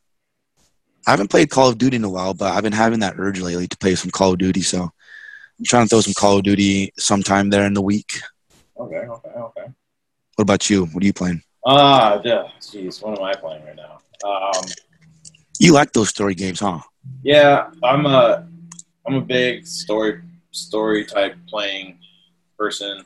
I 1.06 1.10
haven't 1.10 1.30
played 1.30 1.50
Call 1.50 1.68
of 1.68 1.78
Duty 1.78 1.96
in 1.96 2.04
a 2.04 2.10
while, 2.10 2.34
but 2.34 2.52
I've 2.52 2.62
been 2.62 2.72
having 2.72 3.00
that 3.00 3.14
urge 3.18 3.40
lately 3.40 3.66
to 3.66 3.78
play 3.78 3.94
some 3.94 4.10
Call 4.10 4.32
of 4.32 4.38
Duty. 4.38 4.62
So 4.62 4.82
I'm 4.82 5.64
trying 5.64 5.84
to 5.84 5.88
throw 5.88 6.00
some 6.00 6.14
Call 6.14 6.38
of 6.38 6.44
Duty 6.44 6.92
sometime 6.98 7.50
there 7.50 7.66
in 7.66 7.74
the 7.74 7.82
week. 7.82 8.20
Okay, 8.78 8.96
okay, 8.96 9.30
okay. 9.30 9.66
What 10.36 10.42
about 10.42 10.70
you? 10.70 10.86
What 10.86 11.02
are 11.02 11.06
you 11.06 11.12
playing? 11.12 11.42
Ah, 11.66 12.20
yeah. 12.24 12.44
Jeez, 12.60 13.02
what 13.02 13.18
am 13.18 13.24
I 13.24 13.34
playing 13.34 13.64
right 13.64 13.76
now? 13.76 13.98
Um, 14.28 14.64
You 15.60 15.72
like 15.72 15.92
those 15.92 16.08
story 16.08 16.34
games, 16.34 16.60
huh? 16.60 16.80
yeah, 17.22 17.70
I'm 17.82 18.06
a 18.06 18.46
I'm 19.06 19.14
a 19.14 19.20
big 19.20 19.66
story 19.66 20.20
story 20.50 21.04
type 21.04 21.36
playing 21.48 21.98
person. 22.58 23.04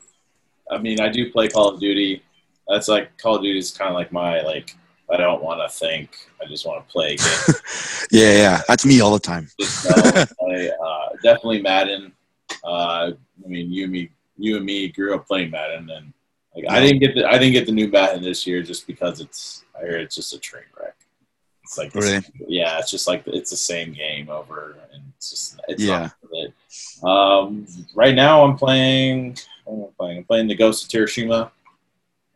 I 0.71 0.77
mean, 0.77 0.99
I 0.99 1.09
do 1.09 1.31
play 1.31 1.47
Call 1.47 1.69
of 1.69 1.79
Duty. 1.79 2.21
That's 2.67 2.87
like 2.87 3.17
Call 3.17 3.35
of 3.37 3.41
Duty 3.43 3.59
is 3.59 3.71
kind 3.71 3.89
of 3.89 3.95
like 3.95 4.11
my 4.11 4.41
like. 4.41 4.75
I 5.11 5.17
don't 5.17 5.43
want 5.43 5.59
to 5.59 5.69
think. 5.77 6.15
I 6.41 6.45
just 6.47 6.65
want 6.65 6.85
to 6.87 6.91
play. 6.91 7.17
Games. 7.17 7.61
Yeah, 8.11 8.33
yeah. 8.33 8.61
That's 8.67 8.85
me 8.85 9.01
all 9.01 9.11
the 9.11 9.19
time. 9.19 9.47
Just, 9.59 9.85
uh, 9.89 10.25
play, 10.39 10.69
uh, 10.69 11.09
definitely 11.23 11.61
Madden. 11.61 12.11
Uh, 12.63 13.11
I 13.43 13.47
mean, 13.47 13.71
you 13.71 13.83
and 13.83 13.91
me, 13.91 14.09
you 14.37 14.57
and 14.57 14.65
me 14.65 14.87
grew 14.89 15.13
up 15.15 15.27
playing 15.27 15.49
Madden, 15.51 15.89
and 15.89 16.12
like 16.55 16.65
I 16.69 16.79
didn't 16.81 16.99
get 16.99 17.15
the 17.15 17.25
I 17.27 17.33
didn't 17.37 17.53
get 17.53 17.65
the 17.65 17.71
new 17.71 17.87
Madden 17.87 18.21
this 18.23 18.45
year 18.47 18.61
just 18.61 18.85
because 18.87 19.19
it's 19.21 19.63
I 19.75 19.81
hear 19.85 19.97
it's 19.97 20.15
just 20.15 20.33
a 20.33 20.39
train 20.39 20.63
wreck. 20.79 20.95
It's 21.63 21.77
like 21.77 21.91
this- 21.93 22.05
Really? 22.05 22.23
yeah, 22.47 22.77
it's 22.79 22.91
just 22.91 23.07
like 23.07 23.23
it's 23.27 23.49
the 23.49 23.57
same 23.57 23.93
game 23.93 24.29
over, 24.29 24.77
and 24.93 25.01
it's 25.17 25.29
just 25.31 25.59
it's 25.67 25.81
Yeah. 25.83 26.09
it. 26.31 26.53
Um, 27.03 27.65
right 27.95 28.13
now, 28.15 28.43
I'm 28.43 28.55
playing. 28.57 29.37
Am 29.67 29.85
playing? 29.97 30.17
I'm 30.19 30.23
playing 30.25 30.47
the 30.47 30.55
Ghost 30.55 30.83
of 30.85 30.91
Hiroshima. 30.91 31.51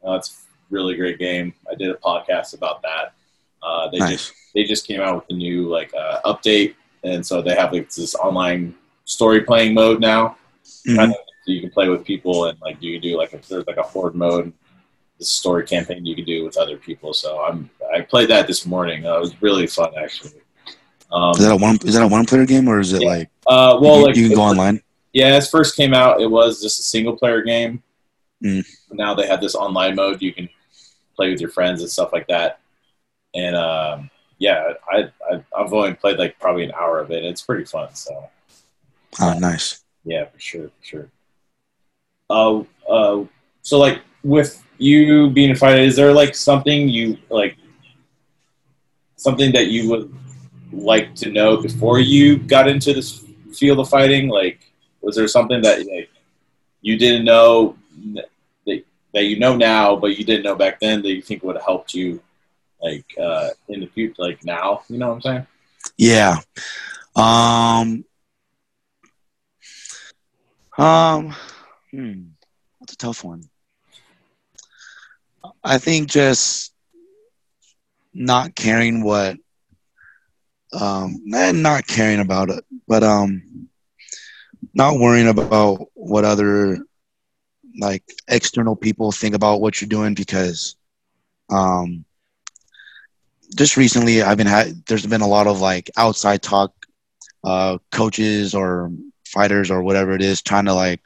Uh, 0.06 0.14
it's 0.14 0.30
a 0.30 0.34
really 0.74 0.96
great 0.96 1.20
game. 1.20 1.54
I 1.70 1.76
did 1.76 1.90
a 1.90 1.96
podcast 1.96 2.54
about 2.54 2.82
that. 2.84 3.14
Uh, 3.62 3.90
they 3.90 4.00
just 4.00 4.34
they 4.56 4.64
just 4.64 4.88
came 4.88 5.02
out 5.02 5.16
with 5.16 5.26
a 5.30 5.34
new 5.34 5.68
like 5.68 5.94
uh, 5.94 6.22
update, 6.26 6.76
and 7.04 7.26
so 7.26 7.42
they 7.42 7.54
have 7.54 7.74
like 7.74 7.92
this 7.92 8.16
online 8.16 8.76
story 9.06 9.42
playing 9.42 9.74
mode 9.74 10.00
now. 10.00 10.38
Mhm. 10.88 10.96
Kind 10.96 11.12
of, 11.12 11.18
so 11.48 11.54
you 11.54 11.62
can 11.62 11.72
play 11.72 11.88
with 11.88 12.04
people, 12.04 12.46
and 12.48 12.60
like 12.60 12.82
you 12.82 12.92
can 13.00 13.02
do 13.02 13.18
like 13.18 13.32
a, 13.32 13.40
there's 13.48 13.66
like 13.66 13.78
a 13.78 13.82
horde 13.84 14.16
mode, 14.16 14.52
the 15.18 15.24
story 15.26 15.66
campaign 15.66 16.06
you 16.06 16.14
can 16.14 16.26
do 16.26 16.44
with 16.44 16.58
other 16.58 16.76
people. 16.76 17.14
So 17.14 17.42
I'm 17.42 17.70
I 17.96 18.02
played 18.02 18.30
that 18.30 18.48
this 18.48 18.66
morning. 18.66 19.06
Uh, 19.06 19.16
it 19.16 19.22
was 19.22 19.42
really 19.42 19.66
fun 19.66 19.94
actually. 19.98 20.42
Um, 21.10 21.32
Is 21.32 21.38
that 21.40 21.54
a 21.54 21.56
one? 21.56 21.78
Is 21.86 21.94
that 21.94 22.04
a 22.04 22.08
one 22.08 22.26
player 22.26 22.46
game 22.46 22.68
or 22.68 22.82
is 22.82 22.92
it 22.92 23.02
Yeah. 23.02 23.08
like 23.10 23.30
uh, 23.48 23.78
well, 23.82 24.00
you, 24.00 24.06
like 24.06 24.16
you 24.18 24.28
can 24.28 24.36
go 24.36 24.42
online? 24.42 24.82
yeah, 25.14 25.38
it 25.38 25.46
first 25.50 25.78
came 25.78 25.94
out, 25.94 26.20
it 26.22 26.30
was 26.30 26.62
just 26.62 26.82
a 26.82 26.84
single 26.84 27.16
player 27.16 27.42
game. 27.44 27.82
Mm. 28.44 28.68
Now 28.92 29.14
they 29.16 29.26
have 29.26 29.40
this 29.40 29.56
online 29.56 29.96
mode 29.96 30.22
you 30.22 30.34
can 30.34 30.50
play 31.16 31.30
with 31.32 31.40
your 31.40 31.50
friends 31.50 31.80
and 31.82 31.90
stuff 31.90 32.12
like 32.12 32.28
that. 32.28 32.60
And 33.34 33.56
um, 33.56 34.10
yeah, 34.38 34.74
I, 34.92 35.10
I 35.32 35.42
I've 35.58 35.72
only 35.72 35.94
played 35.94 36.20
like 36.20 36.38
probably 36.40 36.66
an 36.66 36.74
hour 36.74 37.00
of 37.00 37.10
it. 37.10 37.24
It's 37.24 37.42
pretty 37.42 37.64
fun. 37.64 37.96
So 37.96 38.30
Oh, 39.22 39.34
nice. 39.40 39.82
yeah, 40.04 40.26
for 40.26 40.40
sure, 40.40 40.68
for 40.68 40.84
sure. 40.86 41.10
Uh, 42.30 42.64
uh, 42.90 43.24
so 43.62 43.80
like 43.80 44.02
with 44.24 44.64
you 44.78 45.30
being 45.30 45.52
a 45.52 45.56
fighter, 45.56 45.82
is 45.82 45.96
there 45.96 46.14
like 46.14 46.36
something 46.36 46.90
you 46.90 47.18
like, 47.30 47.58
something 49.16 49.52
that 49.54 49.68
you 49.68 49.90
would 49.90 50.14
like 50.72 51.16
to 51.16 51.32
know 51.32 51.58
before 51.58 52.00
you 52.00 52.38
got 52.38 52.68
into 52.68 52.94
this 52.94 53.26
field 53.54 53.80
of 53.80 53.90
fighting? 53.90 54.30
Like, 54.30 54.60
was 55.02 55.16
there 55.16 55.28
something 55.28 55.62
that 55.62 55.80
like 55.88 56.10
you 56.82 56.98
didn't 56.98 57.26
know 57.26 57.78
that 58.16 58.26
that 59.14 59.24
you 59.24 59.40
know 59.40 59.56
now, 59.56 59.96
but 59.96 60.18
you 60.18 60.24
didn't 60.24 60.44
know 60.44 60.56
back 60.56 60.80
then 60.80 61.02
that 61.02 61.12
you 61.12 61.22
think 61.22 61.44
would 61.44 61.56
have 61.56 61.66
helped 61.66 61.94
you, 61.94 62.22
like 62.82 63.06
uh, 63.20 63.50
in 63.70 63.80
the 63.80 63.88
future, 63.88 64.22
like 64.22 64.44
now? 64.44 64.84
You 64.90 64.98
know 64.98 65.10
what 65.10 65.16
I'm 65.16 65.22
saying? 65.22 65.48
Yeah. 65.98 66.38
Um. 67.16 68.06
Um. 70.78 71.36
Hmm. 71.92 72.24
That's 72.80 72.94
a 72.94 72.98
tough 72.98 73.24
one. 73.24 73.44
I 75.64 75.78
think 75.78 76.10
just 76.10 76.74
not 78.14 78.56
caring 78.56 79.04
what, 79.04 79.38
um, 80.74 81.22
and 81.34 81.64
not 81.64 81.88
caring 81.88 82.20
about 82.20 82.50
it, 82.50 82.66
but 82.88 83.04
um, 83.04 83.70
not 84.74 85.00
worrying 85.00 85.28
about 85.28 85.88
what 85.94 86.26
other 86.26 86.80
like 87.80 88.04
external 88.28 88.76
people 88.76 89.12
think 89.12 89.36
about 89.36 89.62
what 89.62 89.80
you're 89.80 89.88
doing 89.88 90.14
because, 90.14 90.76
um, 91.50 92.04
just 93.56 93.78
recently 93.78 94.22
I've 94.22 94.38
been 94.38 94.48
had 94.48 94.86
there's 94.88 95.06
been 95.06 95.22
a 95.22 95.28
lot 95.28 95.48
of 95.48 95.62
like 95.62 95.90
outside 95.96 96.42
talk, 96.42 96.74
uh, 97.44 97.78
coaches 97.92 98.54
or 98.54 98.92
fighters 99.26 99.72
or 99.72 99.84
whatever 99.84 100.14
it 100.14 100.22
is 100.22 100.42
trying 100.42 100.66
to 100.66 100.74
like 100.74 101.02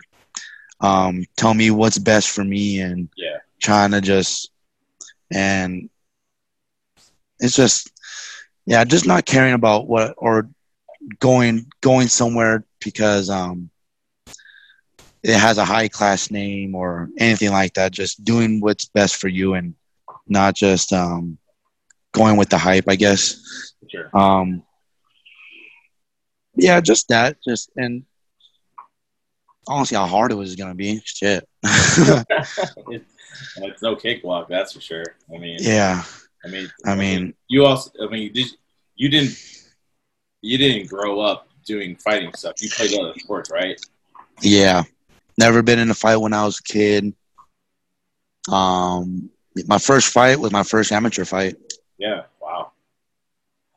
um, 0.82 1.26
tell 1.38 1.54
me 1.54 1.72
what's 1.72 1.98
best 2.00 2.30
for 2.30 2.44
me 2.44 2.82
and 2.82 3.10
Yeah. 3.18 3.38
trying 3.62 3.92
to 3.92 4.02
just 4.02 4.52
and 5.32 5.90
it's 7.40 7.56
just 7.56 7.92
yeah 8.66 8.84
just 8.84 9.06
not 9.08 9.26
caring 9.26 9.54
about 9.54 9.88
what 9.88 10.14
or 10.18 10.50
going 11.20 11.66
going 11.82 12.08
somewhere 12.08 12.64
because 12.80 13.30
um 13.30 13.70
it 15.24 15.38
has 15.38 15.58
a 15.58 15.66
high 15.66 15.88
class 15.88 16.32
name 16.32 16.76
or 16.76 17.10
anything 17.18 17.52
like 17.52 17.74
that 17.74 17.92
just 17.92 18.24
doing 18.24 18.60
what's 18.60 18.86
best 18.86 19.16
for 19.16 19.28
you 19.28 19.54
and 19.54 19.76
not 20.28 20.56
just 20.56 20.92
um 20.94 21.38
going 22.14 22.38
with 22.38 22.50
the 22.50 22.58
hype 22.58 22.86
i 22.88 22.96
guess 22.96 23.74
sure. 23.90 24.10
um 24.14 24.64
yeah 26.56 26.80
just 26.82 27.08
that 27.10 27.38
just 27.48 27.72
and 27.76 28.04
I 29.70 29.76
don't 29.76 29.86
see 29.86 29.96
how 29.96 30.08
hard 30.08 30.32
it 30.32 30.36
was 30.36 30.56
gonna 30.56 30.76
be 30.76 31.02
shit 31.06 31.48
it's 31.64 33.06
no 33.82 33.96
cakewalk, 33.96 34.50
that's 34.50 34.74
for 34.74 34.82
sure. 34.82 35.06
I 35.34 35.38
mean, 35.38 35.58
yeah 35.62 36.04
I 36.44 36.48
mean, 36.48 36.72
I 36.86 36.96
mean- 36.96 37.34
you 37.48 37.66
also. 37.66 37.92
I 38.02 38.08
mean, 38.08 38.34
did 38.34 38.48
you 38.96 39.10
didn't 39.10 39.38
you 40.42 40.58
didn't 40.58 40.90
grow 40.90 41.20
up 41.20 41.48
doing 41.66 41.96
fighting 41.96 42.34
stuff? 42.34 42.54
You 42.60 42.70
played 42.70 42.98
other 43.00 43.14
sports, 43.18 43.52
right? 43.52 43.80
Yeah. 44.42 44.84
Never 45.38 45.62
been 45.62 45.80
in 45.80 45.92
a 45.92 45.94
fight 45.94 46.18
when 46.18 46.34
I 46.34 46.46
was 46.46 46.60
a 46.60 46.64
kid. 46.64 47.14
Um, 48.52 49.30
my 49.68 49.78
first 49.78 50.12
fight 50.12 50.40
was 50.40 50.52
my 50.52 50.64
first 50.64 50.92
amateur 50.92 51.26
fight. 51.26 51.56
Yeah. 51.98 52.24
Wow. 52.42 52.72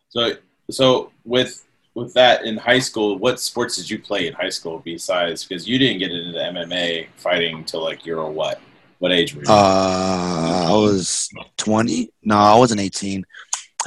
So, 0.09 0.33
so 0.71 1.13
with 1.25 1.65
with 1.95 2.13
that 2.15 2.45
in 2.45 2.57
high 2.57 2.81
school, 2.81 3.19
what 3.19 3.41
sports 3.41 3.77
did 3.77 3.89
you 3.89 3.99
play 3.99 4.27
in 4.27 4.35
high 4.35 4.49
school 4.49 4.81
besides? 4.85 5.45
Because 5.45 5.69
you 5.69 5.79
didn't 5.79 5.99
get 5.99 6.11
into 6.11 6.39
MMA 6.39 7.07
fighting 7.17 7.65
till 7.65 7.83
like 7.83 8.05
you're 8.05 8.29
what? 8.29 8.61
What 8.99 9.13
age 9.13 9.35
were 9.35 9.43
you? 9.43 9.49
Uh, 9.49 10.67
I 10.69 10.73
was 10.73 11.29
20. 11.57 12.11
No, 12.23 12.37
I 12.37 12.57
wasn't 12.57 12.81
18. 12.81 13.25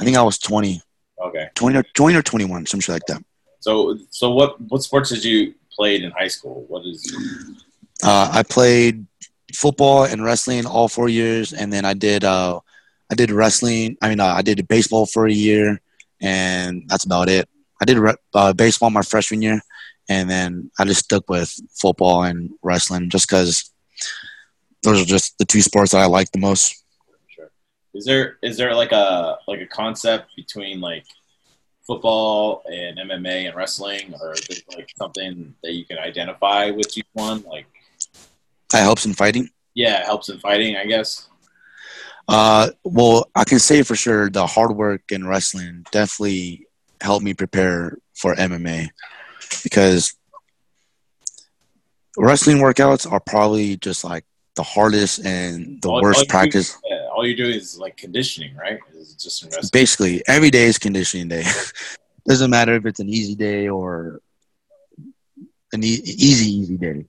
I 0.00 0.04
think 0.04 0.16
I 0.16 0.22
was 0.22 0.38
20. 0.38 0.80
okay. 1.24 1.50
20 1.54 1.76
or 1.78 1.82
20 1.82 2.16
or 2.16 2.22
21, 2.22 2.66
some 2.66 2.80
shit 2.80 2.92
like 2.92 3.06
that. 3.06 3.22
So, 3.60 3.98
so 4.10 4.32
what 4.32 4.60
what 4.62 4.82
sports 4.82 5.10
did 5.10 5.24
you 5.24 5.54
played 5.72 6.04
in 6.04 6.10
high 6.12 6.28
school? 6.28 6.64
What 6.68 6.86
is? 6.86 7.12
Uh, 8.02 8.30
I 8.32 8.42
played 8.44 9.06
football 9.52 10.04
and 10.04 10.24
wrestling 10.24 10.64
all 10.66 10.88
four 10.88 11.08
years, 11.08 11.52
and 11.52 11.72
then 11.72 11.84
I 11.84 11.94
did 11.94 12.22
uh, 12.22 12.60
I 13.10 13.14
did 13.14 13.30
wrestling. 13.30 13.96
I 14.00 14.08
mean, 14.08 14.20
uh, 14.20 14.26
I 14.26 14.42
did 14.42 14.66
baseball 14.68 15.06
for 15.06 15.26
a 15.26 15.32
year, 15.32 15.80
and 16.20 16.84
that's 16.86 17.04
about 17.04 17.28
it. 17.28 17.48
I 17.80 17.84
did 17.84 17.98
uh, 18.34 18.52
baseball 18.52 18.90
my 18.90 19.02
freshman 19.02 19.42
year, 19.42 19.60
and 20.08 20.28
then 20.28 20.70
I 20.78 20.84
just 20.84 21.04
stuck 21.04 21.28
with 21.30 21.52
football 21.74 22.22
and 22.24 22.50
wrestling 22.62 23.10
just 23.10 23.28
because 23.28 23.70
those 24.82 25.02
are 25.02 25.06
just 25.06 25.36
the 25.38 25.44
two 25.44 25.60
sports 25.60 25.92
that 25.92 25.98
I 26.00 26.06
like 26.06 26.30
the 26.32 26.38
most. 26.38 26.84
Sure. 27.28 27.50
Is 27.94 28.04
there 28.04 28.36
is 28.42 28.56
there 28.56 28.74
like 28.74 28.92
a 28.92 29.38
like 29.46 29.60
a 29.60 29.66
concept 29.66 30.30
between 30.36 30.80
like 30.80 31.04
football 31.86 32.62
and 32.70 32.98
MMA 32.98 33.46
and 33.48 33.56
wrestling, 33.56 34.14
or 34.20 34.32
is 34.34 34.46
it 34.50 34.62
like 34.76 34.88
something 34.98 35.54
that 35.62 35.72
you 35.72 35.84
can 35.86 35.98
identify 35.98 36.70
with 36.70 36.96
each 36.98 37.06
one? 37.14 37.42
Like, 37.48 37.66
That 38.70 38.82
helps 38.82 39.06
in 39.06 39.14
fighting. 39.14 39.48
yeah, 39.74 40.00
it 40.00 40.04
helps 40.04 40.28
in 40.28 40.38
fighting, 40.38 40.76
I 40.76 40.84
guess. 40.84 41.28
Uh, 42.28 42.68
well, 42.84 43.30
I 43.34 43.44
can 43.44 43.58
say 43.58 43.82
for 43.82 43.96
sure 43.96 44.28
the 44.28 44.46
hard 44.46 44.76
work 44.76 45.00
in 45.10 45.26
wrestling 45.26 45.86
definitely 45.90 46.67
helped 47.00 47.24
me 47.24 47.34
prepare 47.34 47.98
for 48.14 48.34
MMA 48.34 48.88
because 49.62 50.14
wrestling 52.16 52.58
workouts 52.58 53.10
are 53.10 53.20
probably 53.20 53.76
just 53.76 54.04
like 54.04 54.24
the 54.56 54.62
hardest 54.62 55.24
and 55.24 55.80
the 55.82 55.88
All- 55.88 55.96
all 55.96 56.02
worst 56.02 56.20
do- 56.22 56.26
practice. 56.26 56.76
yeah, 56.88 57.06
all 57.14 57.26
you 57.26 57.36
do 57.36 57.46
is 57.46 57.78
like 57.78 57.96
conditioning, 57.96 58.54
right? 58.56 58.80
It's 58.94 59.14
just. 59.14 59.72
Basically, 59.72 60.22
every 60.26 60.50
day 60.50 60.64
is 60.64 60.78
conditioning 60.78 61.28
day. 61.28 61.44
Doesn't 62.28 62.50
matter 62.50 62.74
if 62.74 62.84
it's 62.86 63.00
an 63.00 63.08
easy 63.08 63.34
day 63.34 63.68
or 63.68 64.20
an 65.72 65.82
e- 65.84 66.02
easy 66.04 66.50
easy 66.50 66.76
day. 66.76 67.04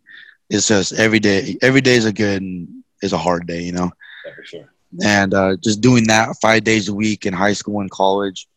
It's 0.49 0.67
just 0.67 0.93
every 0.93 1.19
day. 1.19 1.57
Every 1.61 1.81
day 1.81 1.95
is 1.95 2.05
a 2.05 2.13
good 2.13 2.41
and 2.41 2.83
is 3.01 3.13
a 3.13 3.17
hard 3.17 3.47
day, 3.47 3.61
you 3.63 3.71
know. 3.71 3.91
Yeah, 4.25 4.31
for 4.35 4.43
sure. 4.43 4.73
And 5.03 5.33
uh, 5.33 5.55
just 5.63 5.81
doing 5.81 6.05
that 6.07 6.35
five 6.41 6.63
days 6.63 6.87
a 6.89 6.93
week 6.93 7.25
in 7.25 7.33
high 7.33 7.53
school 7.53 7.81
and 7.81 7.91
college, 7.91 8.47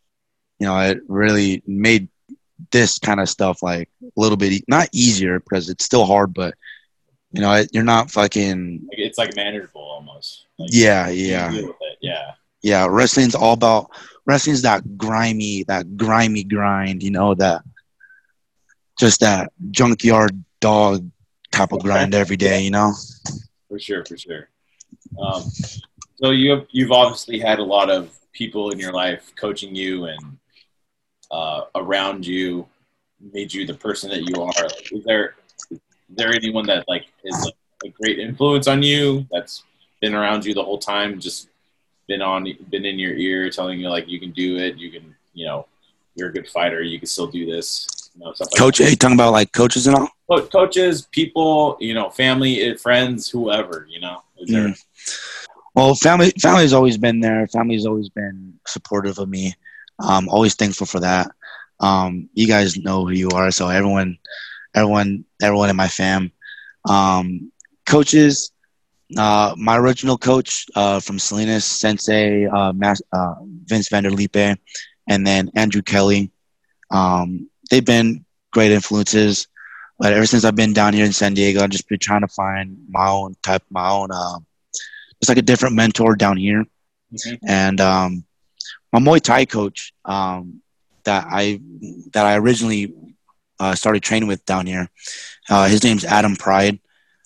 you 0.63 0.69
know, 0.69 0.79
it 0.79 1.01
really 1.09 1.61
made 1.67 2.09
this 2.71 3.01
kind 3.01 3.19
of 3.19 3.29
stuff 3.29 3.65
like 3.65 3.91
a 4.01 4.07
little 4.15 4.37
bit 4.37 4.53
e- 4.53 4.65
not 4.69 4.89
easier 4.93 5.41
because 5.41 5.69
it's 5.69 5.85
still 5.85 6.05
hard, 6.05 6.33
but 6.33 6.55
you 7.33 7.41
know, 7.41 7.53
it, 7.53 7.71
you're 7.73 7.83
not 7.83 8.13
fucking 8.13 8.87
Like, 8.89 8.99
it's 9.01 9.19
like 9.19 9.35
manageable 9.35 9.81
almost. 9.81 10.47
Like, 10.61 10.71
yeah, 10.73 11.09
yeah. 11.09 11.51
deal 11.51 11.67
with 11.67 11.77
it. 11.81 11.99
Yeah. 12.01 12.35
yeah, 12.63 12.87
wrestling's 12.89 13.35
all 13.35 13.55
about 13.55 13.91
wrestling's 14.25 14.63
that 14.63 14.97
grimy, 14.97 15.65
that 15.65 15.97
grimy 15.97 16.45
grind, 16.45 17.03
you 17.03 17.11
know, 17.11 17.35
that 17.35 17.63
just 19.01 19.19
that 19.19 19.51
junkyard 19.73 20.45
dog 20.61 21.11
type 21.51 21.73
of 21.73 21.83
grind 21.83 22.15
every 22.23 22.37
day, 22.37 22.63
you 22.63 22.71
know. 22.71 22.93
for 23.69 23.81
sure, 23.81 24.05
for 24.05 24.17
sure. 24.17 24.49
Um, 25.21 25.43
so 26.23 26.31
you 26.31 26.53
have, 26.53 26.67
you've 26.71 26.93
obviously 26.93 27.41
had 27.41 27.59
a 27.59 27.65
lot 27.65 27.91
of 27.91 28.17
people 28.33 28.71
in 28.71 28.79
your 28.79 28.93
life 28.93 29.33
coaching 29.35 29.75
you 29.75 30.05
and 30.05 30.39
uh, 31.33 31.63
around 31.75 32.27
you, 32.27 32.69
made 33.33 33.53
you 33.53 33.67
the 33.67 33.75
person 33.75 34.11
that 34.11 34.23
you 34.23 34.43
are. 34.43 34.53
Like, 34.63 34.93
is 34.93 35.05
there 35.05 35.35
is 35.71 35.81
there 36.11 36.33
anyone 36.33 36.67
that 36.67 36.85
like 36.89 37.07
is 37.25 37.35
like, 37.45 37.55
a 37.85 37.89
great 37.89 38.19
influence 38.19 38.69
on 38.69 38.83
you 38.83 39.27
that's 39.33 39.65
been 40.01 40.15
around 40.15 40.45
you 40.45 40.55
the 40.55 40.63
whole 40.63 40.79
time, 40.79 41.19
just 41.19 41.49
been 42.07 42.23
on, 42.23 42.47
been 42.71 42.85
in 42.85 42.99
your 42.99 43.15
ear, 43.15 43.49
telling 43.51 43.81
you 43.81 43.89
like 43.89 44.09
you 44.09 44.21
can 44.21 44.33
do 44.33 44.59
it, 44.59 44.77
you 44.77 44.91
can, 44.91 45.15
you 45.33 45.47
know, 45.47 45.67
you're 46.15 46.29
a 46.29 46.33
good 46.33 46.49
fighter, 46.49 46.83
you 46.83 46.99
can 46.99 47.07
still 47.07 47.27
do 47.27 47.47
this. 47.47 48.11
You 48.15 48.25
know, 48.25 48.33
stuff 48.35 48.49
like 48.53 48.59
Coach, 48.59 48.81
are 48.81 48.91
you 48.91 48.97
talking 48.97 49.17
about 49.17 49.33
like 49.33 49.53
coaches 49.53 49.87
and 49.87 49.97
all? 49.97 50.09
Co- 50.29 50.47
coaches, 50.47 51.09
people, 51.11 51.79
you 51.81 51.95
know, 51.95 52.11
family, 52.11 52.61
eh, 52.61 52.75
friends, 52.75 53.31
whoever, 53.31 53.87
you 53.89 54.01
know. 54.01 54.23
Is 54.39 54.51
there, 54.51 54.69
Mm. 54.69 54.85
Well, 55.75 55.95
family 55.95 56.33
family's 56.39 56.75
always 56.75 56.99
been 56.99 57.21
there. 57.21 57.47
Family's 57.47 57.87
always 57.87 58.11
been 58.11 58.59
supportive 58.67 59.19
of 59.19 59.29
me. 59.29 59.55
Um, 60.03 60.29
always 60.29 60.55
thankful 60.55 60.87
for 60.87 61.01
that. 61.01 61.31
Um, 61.81 62.29
you 62.35 62.47
guys 62.49 62.77
know 62.77 63.07
who 63.07 63.13
you 63.13 63.31
are, 63.31 63.51
so 63.51 63.69
everyone, 63.69 64.19
everyone, 64.75 65.25
everyone 65.43 65.71
in 65.71 65.77
my 65.77 65.89
fam. 65.89 66.33
Um, 66.89 67.53
coaches, 67.87 68.53
uh, 69.17 69.55
my 69.59 69.77
original 69.79 70.19
coach 70.19 70.67
uh, 70.75 71.01
from 71.01 71.19
Salinas, 71.19 71.65
Sensei 71.65 72.47
uh, 72.47 72.73
Mas- 72.73 73.03
uh, 73.13 73.35
Vince 73.65 73.89
Vanderlipe, 73.89 74.57
and 75.09 75.27
then 75.27 75.51
Andrew 75.55 75.83
Kelly. 75.83 76.31
Um, 76.91 77.49
they've 77.71 77.85
been 77.85 78.25
great 78.53 78.73
influences. 78.73 79.49
But 79.99 80.13
ever 80.15 80.27
since 80.27 80.45
I've 80.45 80.57
been 80.57 80.73
down 80.73 80.95
here 80.95 81.05
in 81.05 81.13
San 81.13 81.35
Diego, 81.35 81.63
I've 81.63 81.71
just 81.71 81.89
been 81.89 81.99
trying 81.99 82.23
to 82.23 82.29
find 82.29 82.77
my 82.89 83.09
own 83.09 83.37
type, 83.43 83.63
my 83.71 83.89
own, 83.91 84.11
uh, 84.13 84.39
just 85.21 85.29
like 85.29 85.39
a 85.39 85.43
different 85.43 85.77
mentor 85.77 86.17
down 86.17 86.37
here. 86.37 86.65
Mhm. 87.13 87.39
And 87.47 87.81
um, 87.81 88.25
my 88.93 88.99
Muay 88.99 89.21
Thai 89.21 89.47
coach 89.47 89.93
um, 90.05 90.63
that 91.05 91.27
I 91.29 91.61
that 92.13 92.27
I 92.27 92.37
originally 92.37 92.95
uh, 93.59 93.75
started 93.75 94.03
training 94.03 94.29
with 94.29 94.45
down 94.45 94.67
here, 94.67 94.89
uh, 95.49 95.67
his 95.69 95.83
name's 95.83 96.05
Adam 96.05 96.37
Pride. 96.37 96.79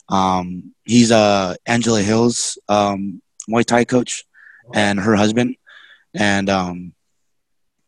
Um, 0.08 0.74
he's 0.84 1.10
uh, 1.10 1.54
Angela 1.66 2.02
Hill's 2.02 2.58
um, 2.68 3.20
Muay 3.50 3.64
Thai 3.64 3.84
coach 3.84 4.24
and 4.74 5.00
her 5.00 5.16
husband, 5.16 5.56
and 6.14 6.48
um, 6.48 6.92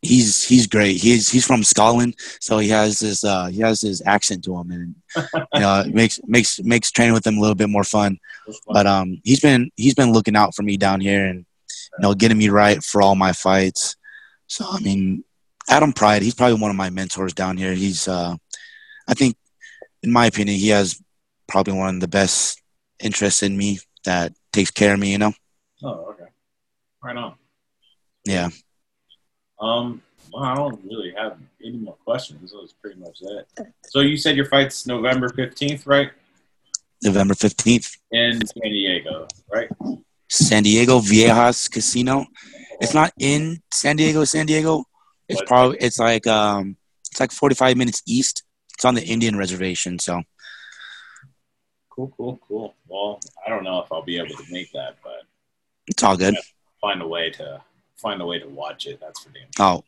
he's 0.01 0.43
he's 0.43 0.67
great. 0.67 0.97
He's 0.97 1.29
he's 1.29 1.45
from 1.45 1.63
Scotland, 1.63 2.15
so 2.39 2.57
he 2.57 2.69
has 2.69 2.99
this 2.99 3.23
uh, 3.23 3.47
he 3.47 3.59
has 3.59 3.81
his 3.81 4.01
accent 4.05 4.43
to 4.45 4.57
him, 4.57 4.71
and 4.71 4.95
you 5.53 5.59
know 5.59 5.81
it 5.81 5.93
makes 5.93 6.19
makes 6.27 6.59
makes 6.61 6.91
training 6.91 7.13
with 7.13 7.25
him 7.25 7.37
a 7.37 7.41
little 7.41 7.55
bit 7.55 7.69
more 7.69 7.83
fun. 7.83 8.19
But 8.67 8.87
um, 8.87 9.21
he's 9.23 9.39
been 9.39 9.71
he's 9.75 9.95
been 9.95 10.11
looking 10.11 10.35
out 10.35 10.55
for 10.55 10.63
me 10.63 10.77
down 10.77 11.01
here, 11.01 11.25
and 11.25 11.45
you 11.97 12.01
know 12.01 12.13
getting 12.13 12.37
me 12.37 12.49
right 12.49 12.83
for 12.83 13.01
all 13.01 13.15
my 13.15 13.33
fights. 13.33 13.95
So 14.47 14.65
I 14.69 14.79
mean, 14.79 15.23
Adam 15.69 15.93
Pride, 15.93 16.21
he's 16.21 16.35
probably 16.35 16.59
one 16.59 16.71
of 16.71 16.77
my 16.77 16.89
mentors 16.89 17.33
down 17.33 17.57
here. 17.57 17.73
He's 17.73 18.07
uh, 18.07 18.35
I 19.07 19.13
think, 19.13 19.35
in 20.03 20.11
my 20.11 20.25
opinion, 20.27 20.57
he 20.57 20.69
has 20.69 21.01
probably 21.47 21.73
one 21.73 21.95
of 21.95 22.01
the 22.01 22.07
best 22.07 22.61
interests 22.99 23.43
in 23.43 23.57
me 23.57 23.79
that 24.05 24.33
takes 24.53 24.71
care 24.71 24.93
of 24.93 24.99
me. 24.99 25.11
You 25.11 25.17
know, 25.19 25.33
Oh, 25.83 26.11
okay. 26.11 26.25
Right 27.03 27.15
on. 27.17 27.35
yeah. 28.25 28.49
Um, 29.59 30.01
well, 30.31 30.43
I 30.43 30.55
don't 30.55 30.79
really 30.85 31.13
have 31.17 31.37
any 31.63 31.77
more 31.77 31.95
questions. 32.05 32.51
That 32.51 32.57
was 32.61 32.73
pretty 32.73 32.99
much 32.99 33.17
it. 33.21 33.47
So 33.87 33.99
you 34.01 34.15
said 34.15 34.35
your 34.35 34.45
fight's 34.45 34.85
November 34.85 35.29
15th, 35.29 35.85
right? 35.87 36.11
November 37.03 37.33
fifteenth, 37.33 37.95
In 38.11 38.45
San 38.45 38.71
Diego, 38.71 39.25
right? 39.51 39.69
San 40.29 40.63
Diego 40.63 40.99
Viejas 40.99 41.69
Casino. 41.69 42.25
It's 42.79 42.93
not 42.93 43.11
in 43.19 43.61
San 43.73 43.97
Diego, 43.97 44.23
San 44.23 44.45
Diego. 44.45 44.85
It's 45.27 45.41
probably 45.43 45.77
it's 45.79 45.99
like 45.99 46.25
um 46.27 46.77
it's 47.11 47.19
like 47.19 47.31
forty 47.31 47.55
five 47.55 47.77
minutes 47.77 48.01
east. 48.07 48.43
It's 48.75 48.85
on 48.85 48.95
the 48.95 49.03
Indian 49.03 49.35
reservation, 49.37 49.99
so 49.99 50.21
Cool, 51.99 52.13
cool, 52.15 52.39
cool. 52.47 52.75
Well, 52.87 53.19
I 53.45 53.49
don't 53.49 53.65
know 53.65 53.81
if 53.81 53.91
I'll 53.91 54.01
be 54.01 54.17
able 54.17 54.33
to 54.35 54.43
make 54.49 54.71
that, 54.71 54.95
but 55.03 55.23
it's 55.87 56.01
all 56.01 56.15
good. 56.15 56.33
find 56.79 57.01
a 57.01 57.07
way 57.07 57.29
to 57.31 57.61
find 57.97 58.21
a 58.21 58.25
way 58.25 58.39
to 58.39 58.47
watch 58.47 58.85
it. 58.87 58.99
That's 59.01 59.19
for 59.19 59.29
damn. 59.31 59.47
Oh, 59.59 59.83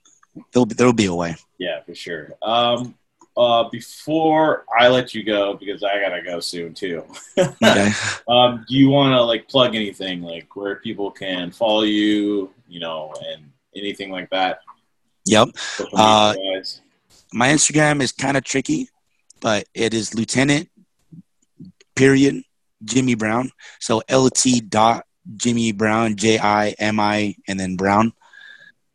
there'll 0.52 0.66
be, 0.66 0.76
there'll 0.76 0.92
be 0.92 1.06
a 1.06 1.16
way. 1.16 1.36
Yeah, 1.58 1.82
for 1.84 1.96
sure. 1.96 2.34
Um, 2.42 2.96
uh, 3.38 3.70
before 3.70 4.66
I 4.78 4.88
let 4.90 5.14
you 5.14 5.24
go, 5.24 5.54
because 5.54 5.84
I 5.84 6.00
gotta 6.02 6.22
go 6.22 6.40
soon 6.40 6.74
too. 6.74 7.06
Okay. 7.38 7.92
um, 8.28 8.66
do 8.68 8.76
you 8.76 8.90
want 8.90 9.14
to 9.14 9.22
like 9.22 9.48
plug 9.48 9.76
anything, 9.76 10.22
like 10.22 10.56
where 10.56 10.76
people 10.78 11.12
can 11.12 11.52
follow 11.52 11.84
you, 11.84 12.52
you 12.68 12.80
know, 12.80 13.14
and 13.28 13.50
anything 13.76 14.12
like 14.12 14.30
that? 14.32 14.60
yep. 15.26 15.48
Uh. 15.94 16.36
My 17.34 17.48
Instagram 17.48 18.02
is 18.02 18.12
kind 18.12 18.36
of 18.36 18.44
tricky, 18.44 18.90
but 19.40 19.66
it 19.74 19.94
is 19.94 20.14
Lieutenant 20.14 20.70
period 21.96 22.44
Jimi 22.84 23.18
Brown. 23.18 23.52
So 23.80 24.02
LT 24.12 24.70
dot 24.70 25.06
Jimi 25.38 25.76
Brown 25.76 26.16
J 26.16 26.40
I 26.40 26.76
M 26.80 27.00
I 27.00 27.36
and 27.48 27.60
then 27.60 27.76
Brown. 27.76 28.14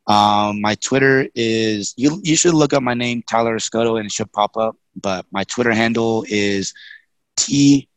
Um, 0.06 0.60
my 0.60 0.76
Twitter 0.76 1.28
is 1.34 1.94
you. 1.96 2.20
You 2.22 2.36
should 2.36 2.54
look 2.54 2.72
up 2.72 2.82
my 2.82 2.94
name 2.94 3.22
Tyler 3.22 3.56
Escoto 3.56 3.98
and 3.98 4.06
it 4.06 4.12
should 4.12 4.32
pop 4.32 4.56
up. 4.56 4.76
But 5.00 5.26
my 5.32 5.44
Twitter 5.44 5.72
handle 5.72 6.24
is 6.28 6.72
T 7.36 7.88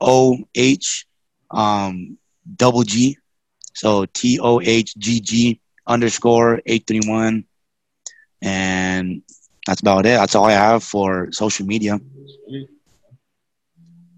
O 0.00 0.38
H 0.54 1.06
um, 1.50 2.18
double 2.56 2.82
G. 2.82 3.18
So 3.74 4.06
T 4.06 4.38
O 4.40 4.60
H 4.60 4.96
G 4.96 5.20
G 5.20 5.60
underscore 5.86 6.62
eight 6.66 6.86
three 6.86 7.00
one, 7.04 7.44
and 8.40 9.22
that's 9.66 9.80
about 9.80 10.06
it. 10.06 10.10
That's 10.10 10.34
all 10.34 10.44
I 10.46 10.52
have 10.52 10.84
for 10.84 11.30
social 11.32 11.66
media. 11.66 12.00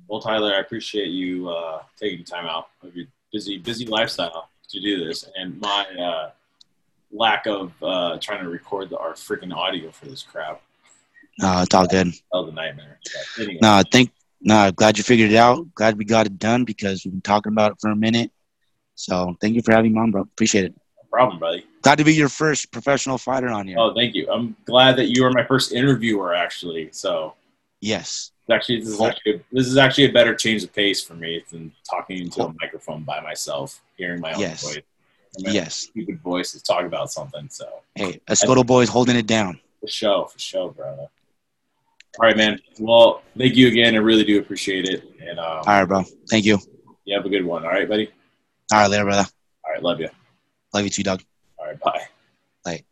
Well, 0.06 0.20
Tyler, 0.20 0.54
I 0.54 0.60
appreciate 0.60 1.08
you 1.08 1.48
uh, 1.48 1.82
taking 1.98 2.24
time 2.24 2.46
out 2.46 2.68
of 2.82 2.94
your 2.94 3.06
busy, 3.32 3.58
busy 3.58 3.84
lifestyle 3.84 4.48
to 4.70 4.80
do 4.80 5.04
this, 5.04 5.28
and 5.36 5.60
my 5.60 5.84
uh, 6.00 6.30
lack 7.12 7.46
of 7.46 7.72
uh, 7.82 8.18
trying 8.20 8.42
to 8.42 8.48
record 8.50 8.90
the, 8.90 8.98
our 8.98 9.12
freaking 9.14 9.54
audio 9.54 9.90
for 9.90 10.06
this 10.06 10.22
crap. 10.22 10.60
Uh, 11.42 11.62
it's 11.64 11.74
all 11.74 11.86
good. 11.86 12.12
Was 12.32 12.48
a 12.48 12.52
nightmare. 12.52 12.98
Anyway, 13.38 13.58
No, 13.62 13.72
I 13.74 13.82
think 13.90 14.10
no, 14.40 14.70
glad 14.72 14.98
you 14.98 15.04
figured 15.04 15.30
it 15.32 15.36
out. 15.36 15.72
Glad 15.74 15.96
we 15.98 16.04
got 16.04 16.26
it 16.26 16.38
done 16.38 16.64
because 16.64 17.04
we've 17.04 17.12
been 17.12 17.20
talking 17.20 17.52
about 17.52 17.72
it 17.72 17.78
for 17.80 17.90
a 17.90 17.96
minute. 17.96 18.30
So 18.94 19.36
thank 19.40 19.54
you 19.54 19.62
for 19.62 19.72
having 19.72 19.92
me 19.92 20.00
on, 20.00 20.10
bro. 20.10 20.22
Appreciate 20.22 20.64
it. 20.64 20.72
no 20.72 21.08
problem, 21.10 21.38
buddy. 21.38 21.64
Glad 21.82 21.98
to 21.98 22.04
be 22.04 22.14
your 22.14 22.28
first 22.28 22.70
professional 22.72 23.18
fighter 23.18 23.48
on 23.48 23.66
here. 23.68 23.78
Oh, 23.78 23.94
thank 23.94 24.14
you. 24.14 24.28
I'm 24.30 24.56
glad 24.64 24.96
that 24.96 25.06
you 25.14 25.22
were 25.22 25.30
my 25.32 25.44
first 25.44 25.72
interviewer, 25.72 26.34
actually. 26.34 26.90
So 26.92 27.34
Yes. 27.80 28.32
actually, 28.50 28.80
this 28.80 28.88
is 28.88 29.00
actually 29.00 29.44
this 29.52 29.66
is 29.66 29.76
actually 29.76 30.06
a 30.06 30.12
better 30.12 30.34
change 30.34 30.64
of 30.64 30.72
pace 30.72 31.02
for 31.02 31.14
me 31.14 31.44
than 31.50 31.72
talking 31.88 32.18
into 32.18 32.42
a 32.44 32.52
microphone 32.60 33.04
by 33.04 33.20
myself, 33.20 33.80
hearing 33.96 34.20
my 34.20 34.32
own 34.32 34.40
Yes. 34.40 34.62
voice. 34.62 34.82
Yes. 35.36 35.74
stupid 35.90 36.20
voice 36.20 36.52
to 36.52 36.62
talk 36.62 36.84
about 36.84 37.10
something. 37.10 37.48
So 37.50 37.66
Hey, 37.94 38.20
Escoto 38.28 38.64
boy's 38.66 38.88
holding 38.88 39.16
it 39.16 39.26
down. 39.26 39.60
for 39.80 39.88
sure, 39.88 40.28
for 40.28 40.38
sure, 40.38 40.70
brother. 40.72 41.08
All 42.20 42.26
right, 42.26 42.36
man. 42.36 42.58
Well, 42.80 43.22
thank 43.36 43.54
you 43.54 43.68
again. 43.68 43.94
I 43.94 43.98
really 43.98 44.24
do 44.24 44.38
appreciate 44.40 44.86
it, 44.88 45.04
and 45.20 45.38
um, 45.38 45.58
All 45.58 45.64
right, 45.66 45.84
bro. 45.84 46.04
Thank 46.30 46.44
you. 46.44 46.58
you 47.04 47.16
have 47.16 47.24
a 47.26 47.28
good 47.28 47.44
one. 47.44 47.64
All 47.64 47.70
right, 47.70 47.88
buddy. 47.88 48.10
All 48.72 48.80
right, 48.80 48.90
later, 48.90 49.04
brother. 49.04 49.28
All 49.64 49.72
right, 49.72 49.82
love 49.82 50.00
you. 50.00 50.08
Love 50.74 50.84
you 50.84 50.90
too, 50.90 51.02
Doug. 51.02 51.22
All 51.58 51.66
right, 51.66 51.78
bye. 51.80 52.02
Bye. 52.64 52.84